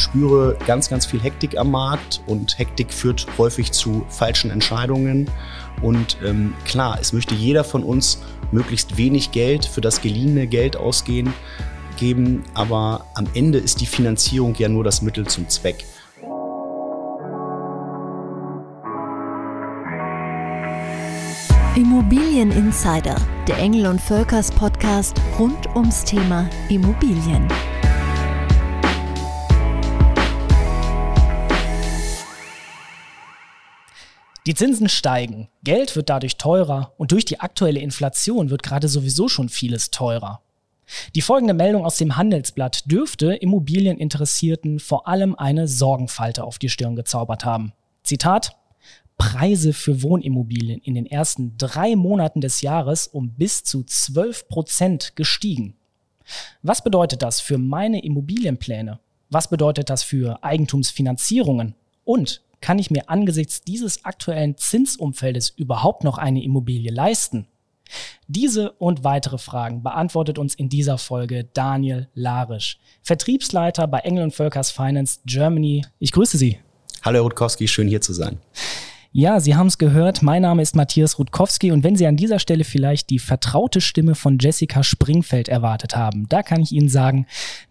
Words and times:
spüre 0.00 0.56
ganz, 0.66 0.88
ganz 0.88 1.06
viel 1.06 1.20
Hektik 1.20 1.56
am 1.56 1.70
Markt 1.70 2.22
und 2.26 2.58
Hektik 2.58 2.92
führt 2.92 3.26
häufig 3.38 3.72
zu 3.72 4.04
falschen 4.08 4.50
Entscheidungen. 4.50 5.30
Und 5.82 6.16
ähm, 6.24 6.54
klar, 6.64 6.98
es 7.00 7.12
möchte 7.12 7.34
jeder 7.34 7.64
von 7.64 7.84
uns 7.84 8.22
möglichst 8.52 8.96
wenig 8.96 9.32
Geld 9.32 9.64
für 9.64 9.80
das 9.80 10.00
geliehene 10.00 10.46
Geld 10.46 10.76
ausgehen 10.76 11.32
geben, 12.00 12.42
aber 12.54 13.06
am 13.14 13.26
Ende 13.34 13.58
ist 13.58 13.80
die 13.80 13.86
Finanzierung 13.86 14.54
ja 14.56 14.68
nur 14.68 14.82
das 14.82 15.02
Mittel 15.02 15.26
zum 15.26 15.48
Zweck. 15.48 15.84
Immobilien 21.76 22.50
Insider, 22.50 23.14
der 23.46 23.58
Engel 23.58 23.86
und 23.86 24.00
Völkers 24.00 24.50
Podcast 24.50 25.16
rund 25.38 25.68
ums 25.76 26.04
Thema 26.04 26.48
Immobilien. 26.68 27.46
Die 34.46 34.54
Zinsen 34.54 34.88
steigen, 34.88 35.48
Geld 35.64 35.96
wird 35.96 36.08
dadurch 36.08 36.36
teurer 36.38 36.94
und 36.96 37.12
durch 37.12 37.26
die 37.26 37.40
aktuelle 37.40 37.80
Inflation 37.80 38.48
wird 38.48 38.62
gerade 38.62 38.88
sowieso 38.88 39.28
schon 39.28 39.50
vieles 39.50 39.90
teurer. 39.90 40.40
Die 41.14 41.20
folgende 41.20 41.54
Meldung 41.54 41.84
aus 41.84 41.98
dem 41.98 42.16
Handelsblatt 42.16 42.90
dürfte 42.90 43.34
Immobilieninteressierten 43.34 44.80
vor 44.80 45.06
allem 45.06 45.34
eine 45.36 45.68
Sorgenfalte 45.68 46.42
auf 46.42 46.58
die 46.58 46.70
Stirn 46.70 46.96
gezaubert 46.96 47.44
haben. 47.44 47.72
Zitat 48.02 48.56
Preise 49.18 49.74
für 49.74 50.02
Wohnimmobilien 50.02 50.80
in 50.80 50.94
den 50.94 51.04
ersten 51.04 51.56
drei 51.58 51.94
Monaten 51.94 52.40
des 52.40 52.62
Jahres 52.62 53.06
um 53.06 53.30
bis 53.32 53.62
zu 53.62 53.84
12 53.84 54.48
Prozent 54.48 55.12
gestiegen. 55.14 55.74
Was 56.62 56.82
bedeutet 56.82 57.20
das 57.20 57.40
für 57.40 57.58
meine 57.58 58.02
Immobilienpläne? 58.02 58.98
Was 59.28 59.48
bedeutet 59.48 59.90
das 59.90 60.02
für 60.02 60.42
Eigentumsfinanzierungen? 60.42 61.74
Und 62.04 62.40
kann 62.60 62.78
ich 62.78 62.90
mir 62.90 63.08
angesichts 63.08 63.62
dieses 63.62 64.04
aktuellen 64.04 64.56
Zinsumfeldes 64.56 65.50
überhaupt 65.50 66.04
noch 66.04 66.18
eine 66.18 66.42
Immobilie 66.42 66.92
leisten? 66.92 67.46
Diese 68.28 68.72
und 68.72 69.02
weitere 69.02 69.38
Fragen 69.38 69.82
beantwortet 69.82 70.38
uns 70.38 70.54
in 70.54 70.68
dieser 70.68 70.98
Folge 70.98 71.48
Daniel 71.52 72.08
Larisch, 72.14 72.78
Vertriebsleiter 73.02 73.88
bei 73.88 74.00
Engel 74.00 74.24
und 74.24 74.34
Völkers 74.34 74.70
Finance 74.70 75.20
Germany. 75.24 75.84
Ich 75.98 76.12
grüße 76.12 76.38
Sie. 76.38 76.58
Hallo 77.02 77.16
Herr 77.16 77.22
Rutkowski, 77.22 77.66
schön 77.66 77.88
hier 77.88 78.00
zu 78.00 78.12
sein. 78.12 78.38
Ja, 79.12 79.40
Sie 79.40 79.56
haben 79.56 79.66
es 79.66 79.78
gehört. 79.78 80.22
Mein 80.22 80.42
Name 80.42 80.62
ist 80.62 80.76
Matthias 80.76 81.18
Rutkowski 81.18 81.72
und 81.72 81.82
wenn 81.82 81.96
Sie 81.96 82.06
an 82.06 82.16
dieser 82.16 82.38
Stelle 82.38 82.62
vielleicht 82.62 83.10
die 83.10 83.18
vertraute 83.18 83.80
Stimme 83.80 84.14
von 84.14 84.38
Jessica 84.38 84.84
Springfeld 84.84 85.48
erwartet 85.48 85.96
haben, 85.96 86.28
da 86.28 86.44
kann 86.44 86.60
ich 86.60 86.70
Ihnen 86.70 86.88
sagen, 86.88 87.26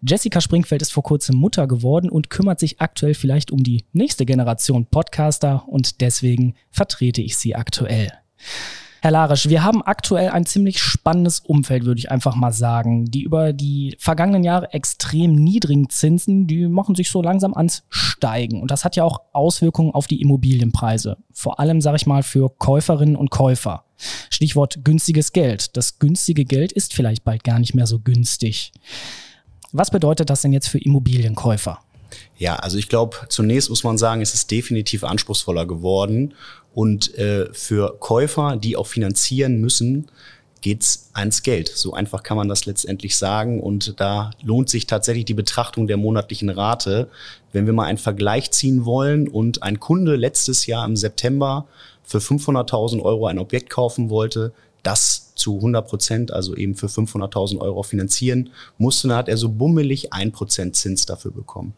Jessica 0.06 0.42
Springfeld 0.42 0.82
ist 0.82 0.92
vor 0.92 1.02
kurzem 1.02 1.36
Mutter 1.36 1.66
geworden 1.66 2.10
und 2.10 2.28
kümmert 2.28 2.60
sich 2.60 2.82
aktuell 2.82 3.14
vielleicht 3.14 3.52
um 3.52 3.62
die 3.62 3.84
nächste 3.94 4.26
Generation 4.26 4.84
Podcaster 4.84 5.64
und 5.66 6.02
deswegen 6.02 6.56
vertrete 6.70 7.22
ich 7.22 7.38
sie 7.38 7.54
aktuell. 7.54 8.12
Herr 9.02 9.12
Larisch, 9.12 9.48
wir 9.48 9.64
haben 9.64 9.82
aktuell 9.82 10.28
ein 10.28 10.44
ziemlich 10.44 10.78
spannendes 10.78 11.40
Umfeld, 11.40 11.86
würde 11.86 11.98
ich 11.98 12.10
einfach 12.10 12.34
mal 12.34 12.52
sagen. 12.52 13.06
Die 13.10 13.22
über 13.22 13.54
die 13.54 13.96
vergangenen 13.98 14.44
Jahre 14.44 14.74
extrem 14.74 15.34
niedrigen 15.34 15.88
Zinsen, 15.88 16.46
die 16.46 16.66
machen 16.68 16.94
sich 16.94 17.08
so 17.08 17.22
langsam 17.22 17.54
ans 17.54 17.82
Steigen. 17.88 18.60
Und 18.60 18.70
das 18.70 18.84
hat 18.84 18.96
ja 18.96 19.04
auch 19.04 19.22
Auswirkungen 19.32 19.92
auf 19.92 20.06
die 20.06 20.20
Immobilienpreise. 20.20 21.16
Vor 21.32 21.60
allem, 21.60 21.80
sage 21.80 21.96
ich 21.96 22.06
mal, 22.06 22.22
für 22.22 22.50
Käuferinnen 22.50 23.16
und 23.16 23.30
Käufer. 23.30 23.84
Stichwort 24.28 24.84
günstiges 24.84 25.32
Geld. 25.32 25.78
Das 25.78 25.98
günstige 25.98 26.44
Geld 26.44 26.70
ist 26.70 26.92
vielleicht 26.92 27.24
bald 27.24 27.42
gar 27.42 27.58
nicht 27.58 27.74
mehr 27.74 27.86
so 27.86 28.00
günstig. 28.00 28.72
Was 29.72 29.90
bedeutet 29.90 30.28
das 30.28 30.42
denn 30.42 30.52
jetzt 30.52 30.68
für 30.68 30.78
Immobilienkäufer? 30.78 31.78
Ja, 32.38 32.56
also 32.56 32.78
ich 32.78 32.88
glaube, 32.88 33.16
zunächst 33.28 33.70
muss 33.70 33.84
man 33.84 33.98
sagen, 33.98 34.20
es 34.20 34.34
ist 34.34 34.50
definitiv 34.50 35.04
anspruchsvoller 35.04 35.66
geworden. 35.66 36.34
Und 36.74 37.16
äh, 37.18 37.52
für 37.52 37.96
Käufer, 37.98 38.56
die 38.56 38.76
auch 38.76 38.86
finanzieren 38.86 39.60
müssen, 39.60 40.08
geht's 40.60 41.10
ans 41.14 41.42
Geld. 41.42 41.68
So 41.68 41.94
einfach 41.94 42.22
kann 42.22 42.36
man 42.36 42.48
das 42.48 42.66
letztendlich 42.66 43.16
sagen. 43.16 43.60
Und 43.60 43.98
da 43.98 44.30
lohnt 44.42 44.68
sich 44.68 44.86
tatsächlich 44.86 45.24
die 45.24 45.34
Betrachtung 45.34 45.86
der 45.86 45.96
monatlichen 45.96 46.50
Rate. 46.50 47.08
Wenn 47.52 47.66
wir 47.66 47.72
mal 47.72 47.84
einen 47.84 47.98
Vergleich 47.98 48.50
ziehen 48.50 48.84
wollen 48.84 49.28
und 49.28 49.62
ein 49.62 49.80
Kunde 49.80 50.16
letztes 50.16 50.66
Jahr 50.66 50.84
im 50.86 50.96
September 50.96 51.66
für 52.04 52.18
500.000 52.18 53.02
Euro 53.02 53.26
ein 53.26 53.38
Objekt 53.38 53.70
kaufen 53.70 54.10
wollte, 54.10 54.52
das 54.82 55.34
zu 55.34 55.56
100 55.56 55.86
Prozent, 55.86 56.32
also 56.32 56.54
eben 56.54 56.74
für 56.74 56.86
500.000 56.86 57.58
Euro 57.58 57.82
finanzieren 57.82 58.50
musste, 58.78 59.08
dann 59.08 59.16
hat 59.16 59.28
er 59.28 59.36
so 59.36 59.48
bummelig 59.50 60.12
ein 60.12 60.32
Prozent 60.32 60.76
Zins 60.76 61.06
dafür 61.06 61.30
bekommen. 61.30 61.74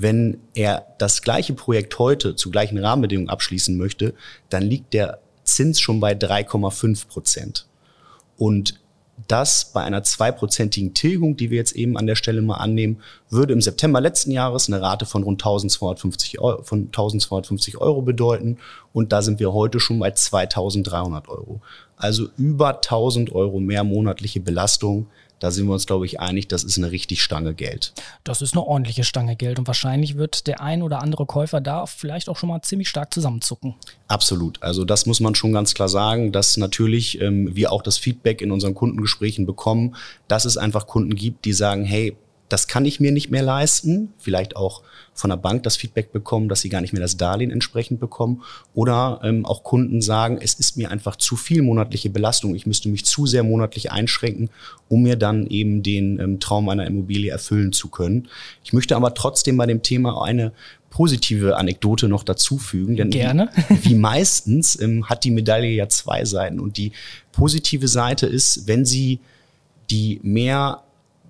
Wenn 0.00 0.38
er 0.54 0.86
das 0.96 1.20
gleiche 1.20 1.52
Projekt 1.52 1.98
heute 1.98 2.34
zu 2.34 2.50
gleichen 2.50 2.78
Rahmenbedingungen 2.78 3.28
abschließen 3.28 3.76
möchte, 3.76 4.14
dann 4.48 4.62
liegt 4.62 4.94
der 4.94 5.18
Zins 5.44 5.78
schon 5.78 6.00
bei 6.00 6.12
3,5 6.12 7.06
Prozent. 7.06 7.66
Und 8.38 8.80
das 9.28 9.72
bei 9.74 9.82
einer 9.82 10.02
zweiprozentigen 10.02 10.94
Tilgung, 10.94 11.36
die 11.36 11.50
wir 11.50 11.58
jetzt 11.58 11.72
eben 11.76 11.98
an 11.98 12.06
der 12.06 12.14
Stelle 12.14 12.40
mal 12.40 12.54
annehmen, 12.54 13.02
würde 13.28 13.52
im 13.52 13.60
September 13.60 14.00
letzten 14.00 14.30
Jahres 14.30 14.68
eine 14.68 14.80
Rate 14.80 15.04
von 15.04 15.22
rund 15.22 15.42
1250 15.42 16.40
Euro, 16.40 16.62
von 16.62 16.86
1250 16.86 17.76
Euro 17.76 18.00
bedeuten. 18.00 18.56
Und 18.94 19.12
da 19.12 19.20
sind 19.20 19.38
wir 19.38 19.52
heute 19.52 19.80
schon 19.80 19.98
bei 19.98 20.12
2300 20.12 21.28
Euro. 21.28 21.60
Also 21.98 22.28
über 22.38 22.76
1000 22.76 23.32
Euro 23.32 23.60
mehr 23.60 23.84
monatliche 23.84 24.40
Belastung 24.40 25.08
da 25.40 25.50
sind 25.50 25.66
wir 25.66 25.72
uns, 25.72 25.86
glaube 25.86 26.06
ich, 26.06 26.20
einig, 26.20 26.48
das 26.48 26.62
ist 26.62 26.78
eine 26.78 26.92
richtig 26.92 27.22
Stange 27.22 27.54
Geld. 27.54 27.92
Das 28.24 28.42
ist 28.42 28.54
eine 28.54 28.64
ordentliche 28.64 29.04
Stange 29.04 29.36
Geld 29.36 29.58
und 29.58 29.66
wahrscheinlich 29.66 30.16
wird 30.16 30.46
der 30.46 30.60
ein 30.60 30.82
oder 30.82 31.02
andere 31.02 31.26
Käufer 31.26 31.60
da 31.60 31.86
vielleicht 31.86 32.28
auch 32.28 32.36
schon 32.36 32.50
mal 32.50 32.62
ziemlich 32.62 32.88
stark 32.88 33.12
zusammenzucken. 33.12 33.74
Absolut. 34.06 34.62
Also 34.62 34.84
das 34.84 35.06
muss 35.06 35.20
man 35.20 35.34
schon 35.34 35.52
ganz 35.52 35.74
klar 35.74 35.88
sagen, 35.88 36.30
dass 36.30 36.56
natürlich 36.56 37.20
ähm, 37.20 37.54
wir 37.56 37.72
auch 37.72 37.82
das 37.82 37.98
Feedback 37.98 38.42
in 38.42 38.52
unseren 38.52 38.74
Kundengesprächen 38.74 39.46
bekommen, 39.46 39.96
dass 40.28 40.44
es 40.44 40.56
einfach 40.56 40.86
Kunden 40.86 41.14
gibt, 41.14 41.44
die 41.44 41.52
sagen, 41.52 41.84
hey, 41.84 42.16
das 42.50 42.66
kann 42.66 42.84
ich 42.84 43.00
mir 43.00 43.12
nicht 43.12 43.30
mehr 43.30 43.42
leisten, 43.42 44.12
vielleicht 44.18 44.56
auch 44.56 44.82
von 45.14 45.30
der 45.30 45.36
Bank 45.36 45.62
das 45.62 45.76
Feedback 45.76 46.12
bekommen, 46.12 46.48
dass 46.48 46.60
sie 46.60 46.68
gar 46.68 46.80
nicht 46.80 46.92
mehr 46.92 47.02
das 47.02 47.16
Darlehen 47.16 47.50
entsprechend 47.50 48.00
bekommen 48.00 48.42
oder 48.74 49.20
ähm, 49.22 49.44
auch 49.44 49.62
Kunden 49.62 50.00
sagen, 50.00 50.38
es 50.40 50.54
ist 50.54 50.76
mir 50.76 50.90
einfach 50.90 51.16
zu 51.16 51.36
viel 51.36 51.62
monatliche 51.62 52.10
Belastung, 52.10 52.54
ich 52.54 52.66
müsste 52.66 52.88
mich 52.88 53.04
zu 53.04 53.26
sehr 53.26 53.42
monatlich 53.42 53.92
einschränken, 53.92 54.50
um 54.88 55.02
mir 55.02 55.16
dann 55.16 55.46
eben 55.46 55.82
den 55.82 56.18
ähm, 56.18 56.40
Traum 56.40 56.68
einer 56.68 56.86
Immobilie 56.86 57.30
erfüllen 57.30 57.72
zu 57.72 57.88
können. 57.88 58.28
Ich 58.64 58.72
möchte 58.72 58.96
aber 58.96 59.14
trotzdem 59.14 59.56
bei 59.56 59.66
dem 59.66 59.82
Thema 59.82 60.22
eine 60.22 60.52
positive 60.90 61.56
Anekdote 61.56 62.08
noch 62.08 62.24
dazufügen, 62.24 62.96
denn 62.96 63.10
Gerne. 63.10 63.50
Wie, 63.68 63.90
wie 63.90 63.94
meistens 63.94 64.80
ähm, 64.80 65.08
hat 65.08 65.24
die 65.24 65.30
Medaille 65.30 65.70
ja 65.70 65.88
zwei 65.88 66.24
Seiten 66.24 66.58
und 66.58 66.76
die 66.76 66.92
positive 67.32 67.86
Seite 67.86 68.26
ist, 68.26 68.66
wenn 68.66 68.84
sie 68.84 69.20
die 69.90 70.20
mehr 70.22 70.82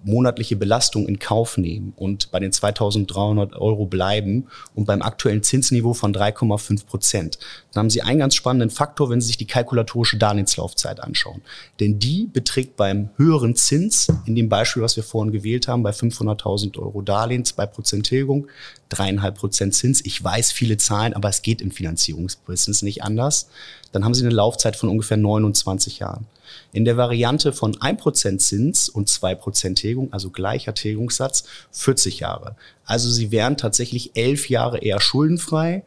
monatliche 0.05 0.57
Belastung 0.57 1.07
in 1.07 1.19
Kauf 1.19 1.59
nehmen 1.59 1.93
und 1.97 2.31
bei 2.31 2.41
den 2.41 2.53
2300 2.53 3.55
Euro 3.55 3.87
bleiben 3.87 4.47
und 4.75 4.87
beim 4.87 5.03
aktuellen 5.03 5.43
Zinsniveau 5.43 5.95
von 5.95 6.15
3,5 6.15 6.87
Prozent, 6.87 7.39
dann 7.73 7.83
haben 7.83 7.91
Sie 7.91 8.03
einen 8.03 8.19
ganz 8.19 8.35
spannenden 8.35 8.71
Faktor, 8.71 9.11
wenn 9.11 9.21
Sie 9.21 9.29
sich 9.29 9.37
die 9.37 9.47
kalkulatorische 9.47 10.17
Darlehenslaufzeit 10.17 11.01
anschauen. 11.01 11.43
Denn 11.79 11.99
die 11.99 12.29
beträgt 12.33 12.77
beim 12.77 13.11
höheren 13.17 13.55
Zins, 13.57 14.09
in 14.27 14.35
dem 14.35 14.49
Beispiel, 14.49 14.83
was 14.83 14.97
wir 14.97 15.05
vorhin 15.05 15.33
gewählt 15.33 15.69
haben, 15.69 15.83
bei 15.83 15.91
500.000 15.91 16.79
Euro 16.79 17.03
Darlehen, 17.03 17.45
2 17.45 17.67
Prozent 17.67 18.07
Tilgung, 18.07 18.47
dreieinhalb 18.89 19.37
Prozent 19.37 19.75
Zins. 19.75 20.05
Ich 20.05 20.23
weiß 20.23 20.53
viele 20.53 20.77
Zahlen, 20.77 21.15
aber 21.15 21.29
es 21.29 21.43
geht 21.43 21.61
im 21.61 21.71
Finanzierungsbusiness 21.71 22.83
nicht 22.83 23.03
anders. 23.03 23.49
Dann 23.93 24.05
haben 24.05 24.15
Sie 24.15 24.25
eine 24.25 24.35
Laufzeit 24.35 24.77
von 24.77 24.89
ungefähr 24.89 25.17
29 25.17 25.99
Jahren. 25.99 26.27
In 26.73 26.85
der 26.85 26.97
Variante 26.97 27.53
von 27.53 27.75
1% 27.75 28.39
Zins 28.39 28.89
und 28.89 29.09
2% 29.09 29.75
Tilgung, 29.75 30.13
also 30.13 30.31
gleicher 30.31 30.75
Tilgungssatz, 30.75 31.45
40 31.73 32.21
Jahre. 32.21 32.57
Also 32.85 33.11
Sie 33.11 33.31
wären 33.31 33.57
tatsächlich 33.57 34.13
elf 34.15 34.49
Jahre 34.49 34.79
eher 34.79 35.01
schuldenfrei. 35.01 35.83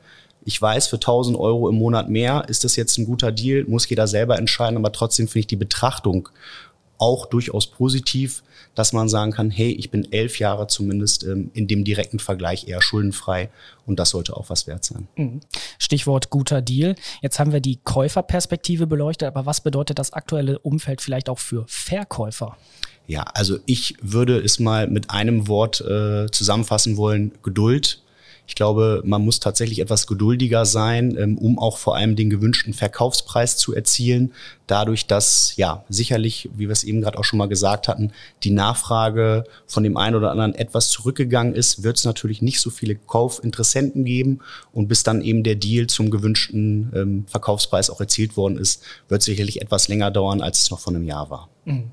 Ich 0.45 0.62
weiß, 0.62 0.88
für 0.88 0.98
1000 0.98 1.38
Euro 1.38 1.69
im 1.69 1.75
Monat 1.75 2.10
mehr 2.10 2.45
ist 2.50 2.63
das 2.63 2.75
jetzt 2.75 2.98
ein 2.98 3.06
guter 3.06 3.31
Deal, 3.31 3.63
muss 3.65 3.88
jeder 3.88 4.07
selber 4.07 4.38
entscheiden, 4.38 4.77
aber 4.77 4.92
trotzdem 4.92 5.27
finde 5.27 5.39
ich 5.39 5.48
die 5.48 5.56
Betrachtung 5.56 6.30
auch 6.98 7.25
durchaus 7.25 7.68
positiv, 7.68 8.44
dass 8.75 8.94
man 8.94 9.10
sagen 9.10 9.31
kann, 9.31 9.50
hey, 9.51 9.72
ich 9.72 9.92
bin 9.92 10.12
elf 10.12 10.40
Jahre 10.40 10.68
zumindest 10.68 11.24
ähm, 11.24 11.51
in 11.54 11.68
dem 11.68 11.84
direkten 11.84 12.19
Vergleich 12.19 12.68
eher 12.68 12.81
schuldenfrei 12.81 13.50
und 13.86 14.00
das 14.00 14.10
sollte 14.10 14.36
auch 14.36 14.50
was 14.50 14.68
wert 14.68 14.84
sein. 14.84 15.07
Mhm. 15.16 15.42
Stichwort 15.78 16.30
guter 16.30 16.62
Deal. 16.62 16.95
Jetzt 17.22 17.40
haben 17.40 17.51
wir 17.51 17.60
die 17.60 17.80
Käuferperspektive 17.84 18.88
beleuchtet, 18.88 19.28
aber 19.28 19.45
was 19.45 19.62
bedeutet 19.62 20.00
das 20.00 20.13
aktuelle 20.13 20.60
Umfeld 20.60 21.01
vielleicht 21.01 21.30
auch 21.30 21.40
für 21.40 21.66
Verkäufer? 21.68 22.57
Ja, 23.06 23.24
also 23.34 23.57
ich 23.66 23.96
würde 24.01 24.39
es 24.39 24.60
mal 24.60 24.88
mit 24.88 25.10
einem 25.10 25.48
Wort 25.48 25.81
äh, 25.81 26.31
zusammenfassen 26.31 26.96
wollen, 26.98 27.34
Geduld. 27.44 28.02
Ich 28.53 28.55
glaube, 28.55 29.01
man 29.03 29.25
muss 29.25 29.39
tatsächlich 29.39 29.79
etwas 29.79 30.05
geduldiger 30.05 30.67
sein, 30.67 31.17
ähm, 31.17 31.39
um 31.39 31.57
auch 31.57 31.79
vor 31.79 31.95
allem 31.95 32.15
den 32.15 32.29
gewünschten 32.29 32.75
Verkaufspreis 32.75 33.57
zu 33.57 33.73
erzielen. 33.73 34.31
Dadurch, 34.67 35.07
dass 35.07 35.55
ja 35.55 35.83
sicherlich, 35.89 36.51
wie 36.53 36.67
wir 36.67 36.71
es 36.71 36.83
eben 36.83 37.01
gerade 37.01 37.17
auch 37.17 37.23
schon 37.23 37.39
mal 37.39 37.47
gesagt 37.47 37.88
hatten, 37.88 38.11
die 38.44 38.51
Nachfrage 38.51 39.45
von 39.65 39.83
dem 39.83 39.97
einen 39.97 40.15
oder 40.15 40.29
anderen 40.29 40.53
etwas 40.53 40.91
zurückgegangen 40.91 41.55
ist, 41.55 41.81
wird 41.81 41.97
es 41.97 42.05
natürlich 42.05 42.44
nicht 42.44 42.61
so 42.61 42.69
viele 42.69 42.94
Kaufinteressenten 42.94 44.05
geben. 44.05 44.41
Und 44.71 44.88
bis 44.88 45.01
dann 45.01 45.23
eben 45.23 45.41
der 45.41 45.55
Deal 45.55 45.88
zum 45.88 46.11
gewünschten 46.11 46.91
ähm, 46.94 47.25
Verkaufspreis 47.27 47.89
auch 47.89 48.01
erzielt 48.01 48.38
worden 48.38 48.59
ist, 48.59 48.83
wird 49.09 49.23
sicherlich 49.23 49.63
etwas 49.63 49.88
länger 49.88 50.11
dauern, 50.11 50.41
als 50.41 50.61
es 50.61 50.69
noch 50.69 50.79
vor 50.79 50.94
einem 50.94 51.05
Jahr 51.05 51.31
war. 51.31 51.50
Mhm. 51.65 51.89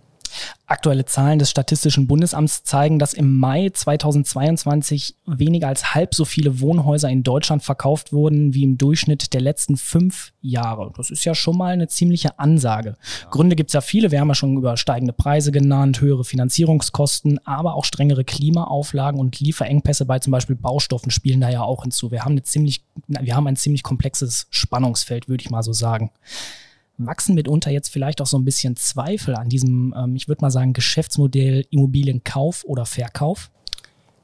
Aktuelle 0.66 1.04
Zahlen 1.04 1.38
des 1.38 1.50
Statistischen 1.50 2.06
Bundesamts 2.06 2.62
zeigen, 2.62 2.98
dass 2.98 3.12
im 3.12 3.36
Mai 3.36 3.70
2022 3.70 5.16
weniger 5.26 5.68
als 5.68 5.94
halb 5.94 6.14
so 6.14 6.24
viele 6.24 6.60
Wohnhäuser 6.60 7.08
in 7.08 7.22
Deutschland 7.22 7.62
verkauft 7.62 8.12
wurden 8.12 8.54
wie 8.54 8.62
im 8.62 8.78
Durchschnitt 8.78 9.32
der 9.32 9.40
letzten 9.40 9.76
fünf 9.76 10.32
Jahre. 10.40 10.92
Das 10.96 11.10
ist 11.10 11.24
ja 11.24 11.34
schon 11.34 11.56
mal 11.56 11.72
eine 11.72 11.88
ziemliche 11.88 12.38
Ansage. 12.38 12.96
Ja. 13.22 13.30
Gründe 13.30 13.56
gibt 13.56 13.70
es 13.70 13.74
ja 13.74 13.80
viele. 13.80 14.10
Wir 14.10 14.20
haben 14.20 14.28
ja 14.28 14.34
schon 14.34 14.56
über 14.56 14.76
steigende 14.76 15.12
Preise 15.12 15.52
genannt, 15.52 16.00
höhere 16.00 16.24
Finanzierungskosten, 16.24 17.44
aber 17.46 17.74
auch 17.74 17.84
strengere 17.84 18.24
Klimaauflagen 18.24 19.18
und 19.18 19.40
Lieferengpässe 19.40 20.04
bei 20.04 20.18
zum 20.20 20.30
Beispiel 20.30 20.56
Baustoffen 20.56 21.10
spielen 21.10 21.40
da 21.40 21.50
ja 21.50 21.62
auch 21.62 21.82
hinzu. 21.82 22.10
Wir 22.10 22.24
haben, 22.24 22.32
eine 22.32 22.42
ziemlich, 22.42 22.84
wir 23.08 23.34
haben 23.34 23.46
ein 23.46 23.56
ziemlich 23.56 23.82
komplexes 23.82 24.46
Spannungsfeld, 24.50 25.28
würde 25.28 25.42
ich 25.42 25.50
mal 25.50 25.62
so 25.62 25.72
sagen 25.72 26.10
wachsen 27.06 27.34
mitunter 27.34 27.70
jetzt 27.70 27.88
vielleicht 27.88 28.20
auch 28.20 28.26
so 28.26 28.38
ein 28.38 28.44
bisschen 28.44 28.76
Zweifel 28.76 29.34
an 29.34 29.48
diesem, 29.48 29.94
ähm, 29.96 30.16
ich 30.16 30.28
würde 30.28 30.42
mal 30.42 30.50
sagen, 30.50 30.72
Geschäftsmodell 30.72 31.66
Immobilienkauf 31.70 32.64
oder 32.64 32.86
Verkauf? 32.86 33.50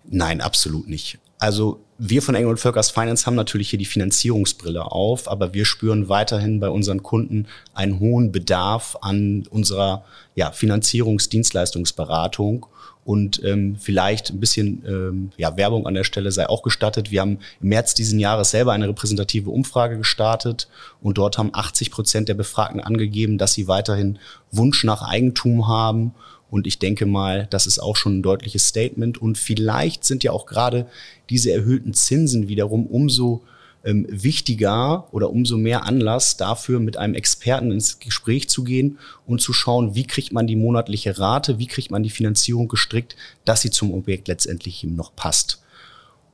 Nein, 0.05 0.40
absolut 0.40 0.88
nicht. 0.88 1.19
Also 1.38 1.81
wir 1.98 2.22
von 2.22 2.34
Engel 2.34 2.56
Völkers 2.56 2.90
Finance 2.90 3.26
haben 3.26 3.37
natürlich 3.37 3.70
hier 3.70 3.78
die 3.78 3.84
Finanzierungsbrille 3.84 4.90
auf, 4.93 5.31
aber 5.31 5.54
wir 5.54 5.64
spüren 5.64 6.08
weiterhin 6.08 6.58
bei 6.60 6.69
unseren 6.69 7.02
Kunden 7.02 7.46
einen 7.75 8.00
hohen 8.00 8.32
Bedarf 8.32 8.96
an 9.00 9.46
unserer 9.50 10.04
ja, 10.34 10.52
Finanzierungsdienstleistungsberatung 10.52 12.66
und 13.06 13.43
ähm, 13.44 13.76
vielleicht 13.78 14.31
ein 14.31 14.40
bisschen 14.40 14.82
ähm, 14.87 15.31
ja, 15.37 15.56
Werbung 15.56 15.87
an 15.87 15.94
der 15.94 16.02
Stelle 16.02 16.32
sei 16.32 16.48
auch 16.48 16.62
gestattet. 16.62 17.12
Wir 17.12 17.20
haben 17.20 17.38
im 17.62 17.69
März 17.69 17.94
diesen 17.94 18.19
Jahres 18.19 18.50
selber 18.50 18.72
eine 18.72 18.88
repräsentative 18.88 19.48
Umfrage 19.48 19.96
gestartet 19.96 20.69
und 21.00 21.16
dort 21.16 21.38
haben 21.38 21.50
80 21.52 21.93
Prozent 21.93 22.28
der 22.28 22.34
Befragten 22.34 22.81
angegeben, 22.81 23.38
dass 23.38 23.52
sie 23.52 23.69
weiterhin 23.69 24.19
Wunsch 24.50 24.82
nach 24.82 25.02
Eigentum 25.02 25.69
haben. 25.69 26.14
Und 26.50 26.66
ich 26.66 26.78
denke 26.78 27.06
mal, 27.06 27.48
das 27.50 27.66
ist 27.66 27.78
auch 27.78 27.96
schon 27.96 28.19
ein 28.19 28.22
deutliches 28.22 28.69
Statement. 28.69 29.19
Und 29.19 29.37
vielleicht 29.38 30.04
sind 30.04 30.22
ja 30.25 30.32
auch 30.32 30.46
gerade 30.46 30.87
diese 31.28 31.52
erhöhten 31.52 31.93
Zinsen 31.93 32.48
wiederum 32.48 32.87
umso 32.87 33.43
ähm, 33.84 34.06
wichtiger 34.10 35.12
oder 35.12 35.31
umso 35.31 35.56
mehr 35.56 35.84
Anlass 35.84 36.37
dafür, 36.37 36.81
mit 36.81 36.96
einem 36.96 37.14
Experten 37.14 37.70
ins 37.70 37.98
Gespräch 37.98 38.48
zu 38.48 38.64
gehen 38.64 38.98
und 39.26 39.40
zu 39.40 39.52
schauen, 39.52 39.94
wie 39.94 40.06
kriegt 40.06 40.32
man 40.32 40.46
die 40.46 40.56
monatliche 40.56 41.19
Rate, 41.19 41.58
wie 41.58 41.66
kriegt 41.66 41.90
man 41.90 42.02
die 42.02 42.10
Finanzierung 42.10 42.69
gestrickt, 42.69 43.16
dass 43.44 43.62
sie 43.62 43.70
zum 43.70 43.94
Objekt 43.94 44.28
letztendlich 44.28 44.82
eben 44.84 44.96
noch 44.96 45.14
passt. 45.14 45.62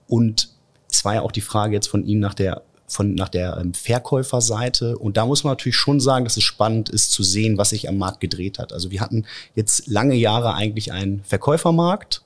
Und 0.09 0.49
es 0.91 1.05
war 1.05 1.15
ja 1.15 1.23
auch 1.23 1.33
die 1.33 1.41
Frage 1.41 1.75
jetzt 1.75 1.89
von 1.89 2.05
Ihnen 2.05 2.21
nach 2.21 2.35
der 2.35 2.63
von 2.93 3.15
nach 3.15 3.29
der 3.29 3.57
ähm, 3.59 3.75
Verkäuferseite. 3.75 4.99
Und 4.99 5.17
da 5.17 5.27
muss 5.27 5.45
man 5.45 5.53
natürlich 5.53 5.77
schon 5.77 6.01
sagen, 6.01 6.25
dass 6.25 6.37
es 6.37 6.45
spannend 6.45 6.89
ist 6.89 7.13
zu 7.13 7.23
sehen, 7.23 7.59
was 7.59 7.71
sich 7.71 7.89
am 7.89 7.99
Markt 7.99 8.21
gedreht 8.21 8.59
hat. 8.59 8.73
Also 8.73 8.91
wir 8.91 9.01
hatten 9.01 9.25
jetzt 9.55 9.87
lange 9.87 10.15
Jahre 10.15 10.55
eigentlich 10.55 10.93
einen 10.93 11.23
Verkäufermarkt 11.25 12.23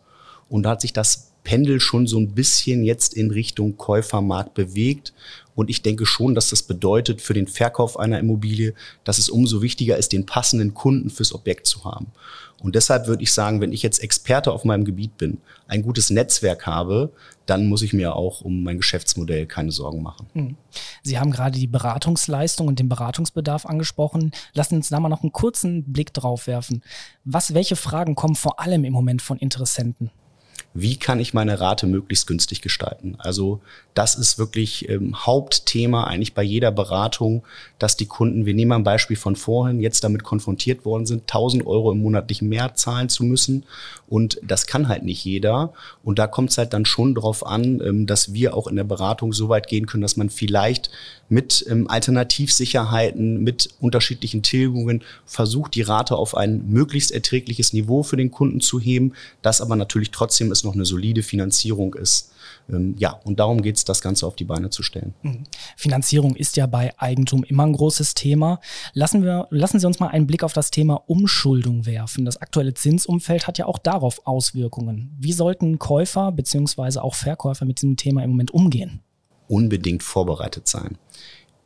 und 0.48 0.64
da 0.64 0.70
hat 0.70 0.80
sich 0.80 0.92
das 0.92 1.25
Pendel 1.46 1.78
schon 1.78 2.08
so 2.08 2.18
ein 2.18 2.32
bisschen 2.32 2.82
jetzt 2.82 3.14
in 3.14 3.30
Richtung 3.30 3.76
Käufermarkt 3.76 4.54
bewegt. 4.54 5.12
Und 5.54 5.70
ich 5.70 5.80
denke 5.80 6.04
schon, 6.04 6.34
dass 6.34 6.50
das 6.50 6.64
bedeutet 6.64 7.22
für 7.22 7.34
den 7.34 7.46
Verkauf 7.46 8.00
einer 8.00 8.18
Immobilie, 8.18 8.74
dass 9.04 9.18
es 9.18 9.30
umso 9.30 9.62
wichtiger 9.62 9.96
ist, 9.96 10.12
den 10.12 10.26
passenden 10.26 10.74
Kunden 10.74 11.08
fürs 11.08 11.32
Objekt 11.32 11.68
zu 11.68 11.84
haben. 11.84 12.08
Und 12.60 12.74
deshalb 12.74 13.06
würde 13.06 13.22
ich 13.22 13.32
sagen, 13.32 13.60
wenn 13.60 13.72
ich 13.72 13.84
jetzt 13.84 14.02
Experte 14.02 14.50
auf 14.50 14.64
meinem 14.64 14.84
Gebiet 14.84 15.16
bin, 15.18 15.38
ein 15.68 15.82
gutes 15.82 16.10
Netzwerk 16.10 16.66
habe, 16.66 17.12
dann 17.46 17.68
muss 17.68 17.82
ich 17.82 17.92
mir 17.92 18.16
auch 18.16 18.40
um 18.40 18.64
mein 18.64 18.78
Geschäftsmodell 18.78 19.46
keine 19.46 19.70
Sorgen 19.70 20.02
machen. 20.02 20.26
Hm. 20.32 20.56
Sie 21.04 21.20
haben 21.20 21.30
gerade 21.30 21.56
die 21.56 21.68
Beratungsleistung 21.68 22.66
und 22.66 22.80
den 22.80 22.88
Beratungsbedarf 22.88 23.66
angesprochen. 23.66 24.32
Lassen 24.52 24.70
Sie 24.70 24.76
uns 24.78 24.88
da 24.88 24.98
mal 24.98 25.10
noch 25.10 25.22
einen 25.22 25.32
kurzen 25.32 25.84
Blick 25.92 26.12
drauf 26.12 26.48
werfen. 26.48 26.82
Was, 27.24 27.54
welche 27.54 27.76
Fragen 27.76 28.16
kommen 28.16 28.34
vor 28.34 28.58
allem 28.58 28.84
im 28.84 28.92
Moment 28.92 29.22
von 29.22 29.38
Interessenten? 29.38 30.10
Wie 30.80 30.96
kann 30.96 31.20
ich 31.20 31.34
meine 31.34 31.60
Rate 31.60 31.86
möglichst 31.86 32.26
günstig 32.26 32.60
gestalten. 32.62 33.16
Also 33.18 33.60
das 33.96 34.14
ist 34.14 34.38
wirklich 34.38 34.90
ähm, 34.90 35.16
Hauptthema 35.24 36.04
eigentlich 36.04 36.34
bei 36.34 36.42
jeder 36.42 36.70
Beratung, 36.70 37.42
dass 37.78 37.96
die 37.96 38.04
Kunden, 38.04 38.44
wir 38.44 38.52
nehmen 38.52 38.72
ein 38.72 38.84
Beispiel 38.84 39.16
von 39.16 39.36
vorhin, 39.36 39.80
jetzt 39.80 40.04
damit 40.04 40.22
konfrontiert 40.22 40.84
worden 40.84 41.06
sind, 41.06 41.22
1000 41.22 41.66
Euro 41.66 41.92
im 41.92 42.02
monatlichen 42.02 42.46
mehr 42.46 42.74
zahlen 42.74 43.08
zu 43.08 43.24
müssen. 43.24 43.64
Und 44.06 44.38
das 44.42 44.66
kann 44.66 44.88
halt 44.88 45.02
nicht 45.02 45.24
jeder. 45.24 45.72
Und 46.04 46.18
da 46.18 46.26
kommt 46.26 46.50
es 46.50 46.58
halt 46.58 46.74
dann 46.74 46.84
schon 46.84 47.14
darauf 47.14 47.46
an, 47.46 47.80
ähm, 47.80 48.06
dass 48.06 48.34
wir 48.34 48.54
auch 48.54 48.66
in 48.66 48.76
der 48.76 48.84
Beratung 48.84 49.32
so 49.32 49.48
weit 49.48 49.66
gehen 49.66 49.86
können, 49.86 50.02
dass 50.02 50.18
man 50.18 50.28
vielleicht 50.28 50.90
mit 51.30 51.64
ähm, 51.66 51.88
Alternativsicherheiten, 51.88 53.42
mit 53.42 53.70
unterschiedlichen 53.80 54.42
Tilgungen 54.42 55.02
versucht, 55.24 55.74
die 55.74 55.82
Rate 55.82 56.16
auf 56.16 56.36
ein 56.36 56.68
möglichst 56.68 57.12
erträgliches 57.12 57.72
Niveau 57.72 58.02
für 58.02 58.18
den 58.18 58.30
Kunden 58.30 58.60
zu 58.60 58.78
heben, 58.78 59.14
das 59.40 59.62
aber 59.62 59.74
natürlich 59.74 60.10
trotzdem 60.10 60.52
es 60.52 60.64
noch 60.64 60.74
eine 60.74 60.84
solide 60.84 61.22
Finanzierung 61.22 61.94
ist. 61.94 62.32
Ähm, 62.68 62.94
ja, 62.98 63.20
und 63.24 63.38
darum 63.40 63.62
geht 63.62 63.76
es, 63.76 63.84
das 63.84 64.00
Ganze 64.00 64.26
auf 64.26 64.36
die 64.36 64.44
Beine 64.44 64.70
zu 64.70 64.82
stellen. 64.82 65.14
Mhm. 65.22 65.44
Finanzierung 65.76 66.34
ist 66.36 66.56
ja 66.56 66.66
bei 66.66 66.92
Eigentum 66.98 67.44
immer 67.44 67.64
ein 67.64 67.72
großes 67.72 68.14
Thema. 68.14 68.60
Lassen, 68.92 69.22
wir, 69.22 69.46
lassen 69.50 69.78
Sie 69.78 69.86
uns 69.86 70.00
mal 70.00 70.08
einen 70.08 70.26
Blick 70.26 70.42
auf 70.42 70.52
das 70.52 70.70
Thema 70.70 71.02
Umschuldung 71.06 71.86
werfen. 71.86 72.24
Das 72.24 72.36
aktuelle 72.36 72.74
Zinsumfeld 72.74 73.46
hat 73.46 73.58
ja 73.58 73.66
auch 73.66 73.78
darauf 73.78 74.26
Auswirkungen. 74.26 75.16
Wie 75.18 75.32
sollten 75.32 75.78
Käufer 75.78 76.32
bzw. 76.32 76.98
auch 76.98 77.14
Verkäufer 77.14 77.64
mit 77.64 77.80
diesem 77.80 77.96
Thema 77.96 78.22
im 78.22 78.30
Moment 78.30 78.52
umgehen? 78.52 79.00
unbedingt 79.48 80.02
vorbereitet 80.02 80.68
sein. 80.68 80.98